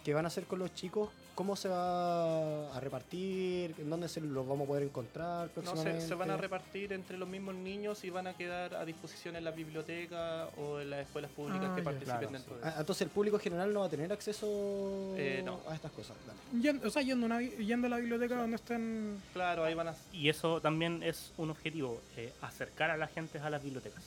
[0.03, 3.75] que van a hacer con los chicos, ¿cómo se va a repartir?
[3.77, 6.01] ¿En dónde se los vamos a poder encontrar No, próximamente?
[6.01, 9.35] se, se van a repartir entre los mismos niños y van a quedar a disposición
[9.35, 12.79] en las bibliotecas o en las escuelas públicas Ah, que participen Claro, dentro Ah, de
[12.79, 15.59] entonces el público general no va a tener acceso Eh, no.
[15.67, 16.17] a estas cosas.
[16.25, 16.39] Dale.
[16.63, 19.21] Yendo, o sea, yendo, a una bi- yendo a la biblioteca donde están...
[19.33, 19.95] Claro, ahí van a...
[20.13, 24.03] Y eso también es un objetivo, eh, acercar a la gente a las bibliotecas.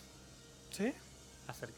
[0.70, 0.92] ¿Sí?
[1.46, 1.70] Acer-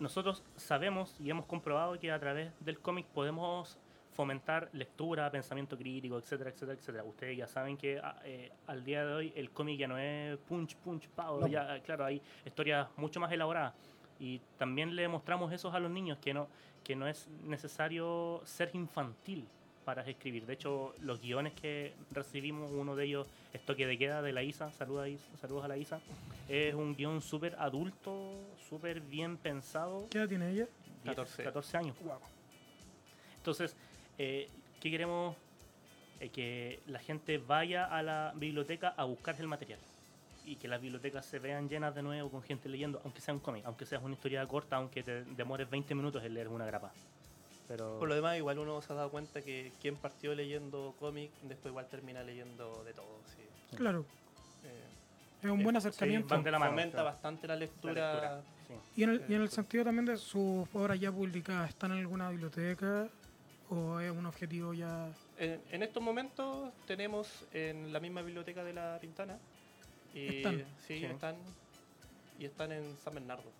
[0.00, 3.76] Nosotros sabemos y hemos comprobado que a través del cómic podemos
[4.12, 7.04] fomentar lectura, pensamiento crítico, etcétera, etcétera, etcétera.
[7.04, 10.36] Ustedes ya saben que a- eh, al día de hoy el cómic ya no es
[10.38, 11.46] punch, punch, pao, No.
[11.46, 13.74] ya, eh, claro, hay historias mucho más elaboradas.
[14.20, 16.48] Y también le mostramos eso a los niños, que no,
[16.82, 19.46] que no es necesario ser infantil
[19.88, 20.44] para escribir.
[20.44, 24.42] De hecho, los guiones que recibimos, uno de ellos es Toque de Queda de la
[24.42, 25.98] ISA, saluda, Isa- saludos a la ISA,
[26.46, 28.34] es un guion súper adulto,
[28.68, 30.06] súper bien pensado.
[30.10, 30.66] ¿Qué edad tiene ella?
[31.04, 31.42] 10, 14.
[31.42, 31.96] 14 años.
[33.38, 33.74] Entonces,
[34.18, 35.34] eh, ¿qué queremos?
[36.20, 39.80] Eh, que la gente vaya a la biblioteca a buscar el material.
[40.44, 43.40] Y que las bibliotecas se vean llenas de nuevo con gente leyendo, aunque sea un
[43.40, 46.92] cómic, aunque sea una historia corta, aunque te demores 20 minutos en leer una grapa.
[47.68, 51.30] Pero Por lo demás, igual uno se ha dado cuenta que quien partió leyendo cómic,
[51.42, 53.20] después igual termina leyendo de todo.
[53.36, 53.76] Sí.
[53.76, 54.04] Claro,
[54.64, 54.84] Eh,
[55.42, 56.36] es un buen Sí, acercamiento.
[56.42, 56.72] de la mano.
[56.72, 57.10] fomenta claro.
[57.10, 58.42] bastante la La lectura.
[58.66, 58.74] sí.
[58.96, 59.56] Y en el, y en el Sí.
[59.56, 63.08] sentido también de sus obras ya publicadas, ¿están en alguna biblioteca
[63.70, 65.12] o es un objetivo ya...
[65.38, 69.38] En, en estos momentos tenemos en la misma biblioteca de la Pintana.
[70.14, 70.58] Y, Están.
[70.86, 71.04] Sí, Sí.
[71.04, 71.36] están.
[72.38, 73.50] Y están en San Bernardo.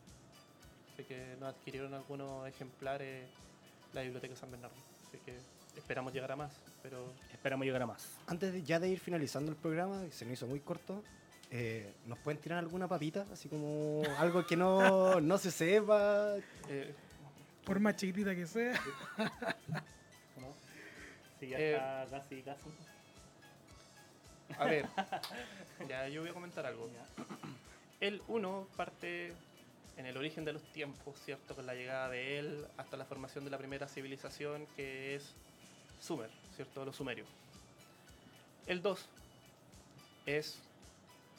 [0.94, 3.28] Así que nos adquirieron algunos ejemplares
[3.92, 4.76] la biblioteca de San Bernardo.
[5.08, 5.36] Así que
[5.76, 6.52] esperamos llegar a más.
[6.82, 8.08] Pero Esperamos llegar a más.
[8.26, 11.02] Antes de, ya de ir finalizando el programa, que se me hizo muy corto,
[11.50, 13.26] eh, ¿nos pueden tirar alguna papita?
[13.32, 16.36] Así como algo que no, no se sepa.
[16.68, 16.94] eh,
[17.64, 18.72] Por más chiquitita que sea.
[20.36, 20.48] ¿no?
[21.40, 22.60] Sí, ya Eh, está casi, casi.
[24.58, 24.86] a ver,
[25.88, 26.88] ya yo voy a comentar algo.
[26.88, 27.24] Ya.
[28.06, 29.32] El 1 parte
[29.98, 31.54] en el origen de los tiempos, ¿cierto?
[31.54, 35.34] Con la llegada de él hasta la formación de la primera civilización que es
[36.00, 36.84] Sumer, ¿cierto?
[36.84, 37.28] Los sumerios.
[38.66, 39.06] El 2
[40.26, 40.58] es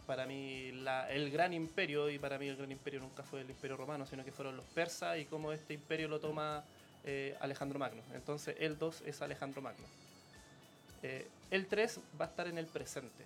[0.06, 3.50] para mí la- el gran imperio, y para mí el gran imperio nunca fue el
[3.50, 6.64] imperio romano, sino que fueron los persas y cómo este imperio lo toma
[7.06, 8.02] eh, Alejandro Magno.
[8.14, 9.86] Entonces el 2 es Alejandro Magno.
[11.02, 13.24] Eh, el 3 va a estar en el presente.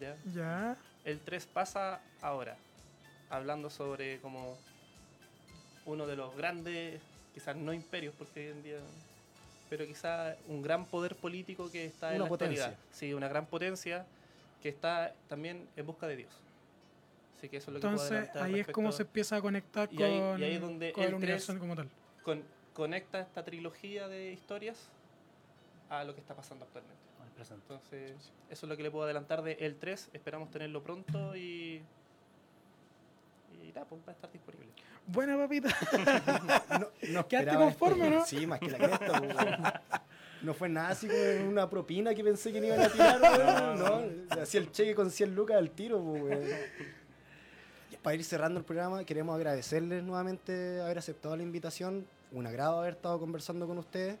[0.00, 0.16] ¿ya?
[0.34, 0.76] Ya.
[1.04, 2.56] El 3 pasa ahora,
[3.30, 4.56] hablando sobre como
[5.86, 7.00] uno de los grandes,
[7.34, 8.78] quizás no imperios, porque hoy en día,
[9.70, 12.64] pero quizás un gran poder político que está en Una la potencia.
[12.66, 12.84] actualidad.
[12.92, 14.06] Sí, una gran potencia
[14.62, 16.30] que está también en busca de Dios.
[17.38, 19.40] Así que eso es lo que puedo Entonces ahí es respecto- como se empieza a
[19.40, 21.88] conectar Y con, ahí- y ahí es donde con el el universo tres- como tal.
[22.24, 22.42] con-
[22.74, 24.88] conecta esta trilogía de historias
[25.88, 26.98] a lo que está pasando actualmente.
[27.50, 28.16] Entonces,
[28.50, 30.10] eso es lo que le puedo adelantar de el 3.
[30.12, 31.80] Esperamos tenerlo pronto y.
[33.72, 34.68] Pues va a estar disponible.
[35.06, 35.68] Buena papita.
[36.78, 38.18] No, no ¿Quedaste conforme, esto.
[38.18, 38.26] no?
[38.26, 39.34] Sí, más que la cresta, pues.
[40.42, 43.78] No fue nada así como una propina que pensé que me iban a tirar, weón.
[44.28, 46.54] No, hacía el cheque con 100 lucas al tiro, pues,
[48.02, 52.06] Para ir cerrando el programa, queremos agradecerles nuevamente haber aceptado la invitación.
[52.30, 54.16] Un agrado haber estado conversando con ustedes.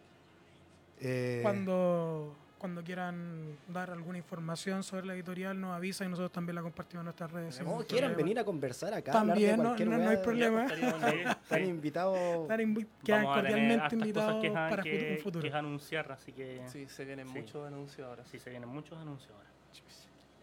[1.00, 6.56] Eh, Cuando, cuando quieran dar alguna información sobre la editorial, nos avisa y nosotros también
[6.56, 7.60] la compartimos en nuestras redes.
[7.60, 8.16] no, quieran problema.
[8.16, 9.12] venir a conversar acá.
[9.12, 10.66] También, no- cualquier no- no hay problema.
[10.66, 12.18] Están invitados.
[12.48, 15.42] Invi- quedan tener cordialmente invitados que, para que- un futuro.
[15.48, 17.38] que anunciar, así que Sí, se vienen Sí.
[17.38, 18.24] muchos anuncios ahora.
[18.24, 19.48] sí se vienen muchos anuncios ahora.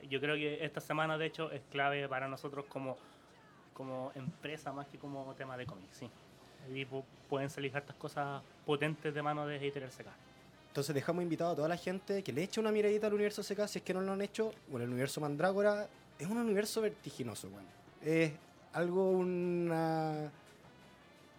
[0.10, 2.98] Yo creo que esta semana, de hecho, es clave para nosotros como,
[3.74, 6.10] como empresa más que como tema de cómics, sí.
[6.74, 10.08] Y pu- pueden salir hartas cosas potentes de mano de Editorial CK.
[10.76, 13.66] Entonces dejamos invitado a toda la gente que le eche una miradita al universo CK
[13.66, 14.52] si es que no lo han hecho.
[14.68, 15.88] Bueno, el universo Mandrágora
[16.20, 17.70] es un universo vertiginoso, bueno.
[18.02, 18.34] Es
[18.74, 20.30] algo, una...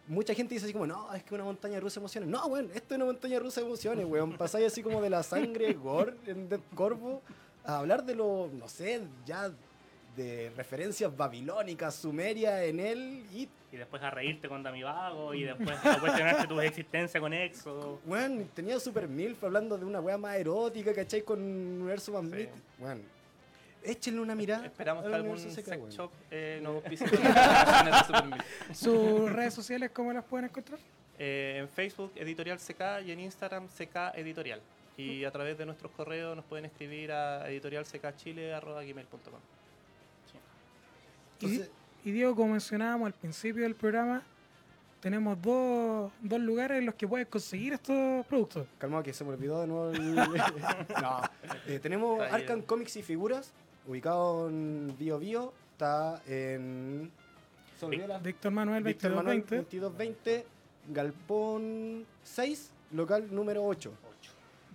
[0.08, 2.30] Mucha gente dice así como, no, es que una montaña rusa de emociones.
[2.30, 4.38] No, weón, esto es una montaña rusa de emociones, weón.
[4.38, 7.20] Pasáis así como de la sangre gore en Corvo
[7.62, 9.52] a hablar de lo, no sé, ya
[10.16, 15.44] de referencias babilónicas, sumerias en él y Y después a reírte con Dami Vago y
[15.44, 18.00] después a cuestionarte tu existencia con Exo.
[18.04, 21.22] Bueno, tenía Super Milf hablando de una wea más erótica, ¿cachai?
[21.22, 22.48] Con un universo más Sí.
[22.78, 23.02] Bueno,
[23.84, 24.66] échenle una mirada.
[24.66, 26.82] Esperamos que algún sex shop eh, nos.
[28.78, 30.78] ¿Sus redes sociales cómo las pueden encontrar?
[31.18, 34.60] Eh, en Facebook, Editorial CK, y en Instagram, CK Editorial.
[34.96, 39.40] Y a través de nuestros correos nos pueden escribir a editorialckchile.gmail.com.
[41.40, 41.70] Y, Entonces,
[42.04, 44.22] y Diego, como mencionábamos al principio del programa,
[45.00, 48.66] tenemos dos, dos lugares en los que puedes conseguir estos productos.
[48.78, 50.14] calmado que se me olvidó de nuevo el...
[51.02, 51.20] no.
[51.66, 52.20] Eh, tenemos.
[52.20, 53.52] Arkham Comics y Figuras,
[53.86, 55.52] ubicado en Bio Bio.
[55.72, 57.10] Está en...
[58.22, 59.56] Víctor Manuel Víctor Manuel 2220.
[59.56, 60.46] 2220,
[60.88, 63.92] Galpón 6, local número 8.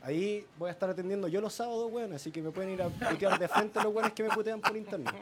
[0.03, 2.89] Ahí voy a estar atendiendo yo los sábados, weón, así que me pueden ir a
[2.89, 5.13] putear de frente los weones que me putean por internet.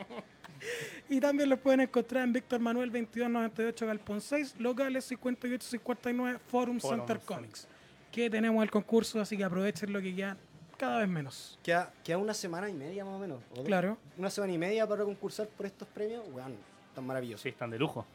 [1.09, 6.79] Y también los pueden encontrar en Víctor Manuel 2298 Galpón 6, locales 5859 Forum, Forum
[6.79, 7.19] Center Center.
[7.25, 7.67] Comics.
[8.11, 10.37] Que tenemos el concurso, así que aprovechen lo que queda
[10.77, 11.59] cada vez menos.
[11.61, 13.41] Queda, queda una semana y media más o menos.
[13.55, 13.63] ¿o?
[13.63, 13.97] Claro.
[14.17, 16.55] Una semana y media para concursar por estos premios, weón,
[16.95, 17.43] tan maravilloso.
[17.43, 18.05] Sí, están de lujo.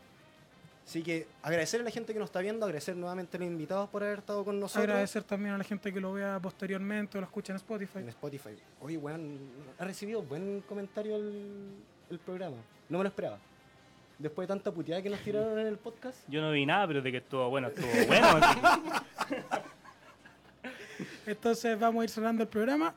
[0.87, 3.89] Así que agradecer a la gente que nos está viendo, agradecer nuevamente a los invitados
[3.89, 7.23] por haber estado con nosotros Agradecer también a la gente que lo vea posteriormente o
[7.23, 7.99] lo escuche en Spotify.
[8.01, 8.51] en Spotify.
[8.81, 9.39] Oye, weón,
[9.79, 11.73] ha recibido buen comentario el,
[12.15, 12.57] el programa.
[12.89, 13.39] No me lo esperaba.
[14.19, 16.19] Después de tanta puteada que nos tiraron en el podcast.
[16.29, 18.29] Yo no vi nada, pero de que estuvo bueno, estuvo bueno.
[21.27, 22.95] Entonces vamos a ir cerrando el programa.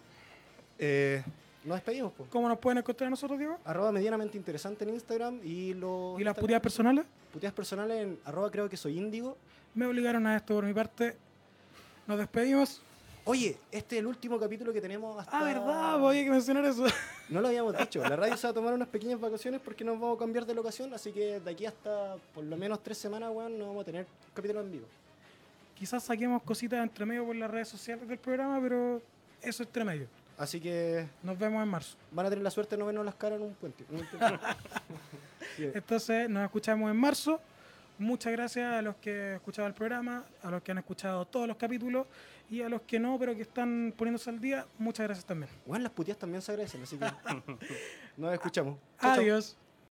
[0.77, 1.23] Eh,
[1.63, 2.29] nos despedimos, pues.
[2.29, 3.57] ¿Cómo nos pueden encontrar a nosotros, Diego?
[3.65, 7.05] Arroba medianamente interesante en Instagram y los ¿Y las Instagram- puteadas personales?
[7.33, 9.37] puteadas personales en arroba creo que soy índigo.
[9.73, 11.17] Me obligaron a esto por mi parte.
[12.05, 12.81] Nos despedimos.
[13.29, 15.37] Oye, este es el último capítulo que tenemos hasta...
[15.37, 16.85] Ah, verdad, voy a mencionar eso.
[17.29, 18.01] No lo habíamos dicho.
[18.01, 20.53] La radio se va a tomar unas pequeñas vacaciones porque nos vamos a cambiar de
[20.53, 23.85] locación, así que de aquí hasta por lo menos tres semanas, weón, no vamos a
[23.85, 24.85] tener capítulo en vivo.
[25.77, 29.01] Quizás saquemos cositas entre medio por las redes sociales del programa, pero
[29.41, 30.07] eso es entre medio.
[30.37, 31.97] Así que Nos vemos en marzo.
[32.11, 33.83] van a tener la suerte de no vernos las caras en un puente.
[33.89, 34.37] en un puente.
[35.57, 35.71] Bien.
[35.75, 37.41] Entonces nos escuchamos en marzo.
[37.99, 41.45] Muchas gracias a los que han escuchado el programa, a los que han escuchado todos
[41.47, 42.05] los capítulos
[42.49, 44.65] y a los que no, pero que están poniéndose al día.
[44.77, 45.51] Muchas gracias también.
[45.65, 47.05] Weón, las puteadas también se agradecen, así que
[48.17, 48.77] nos escuchamos.
[48.99, 49.57] Adiós.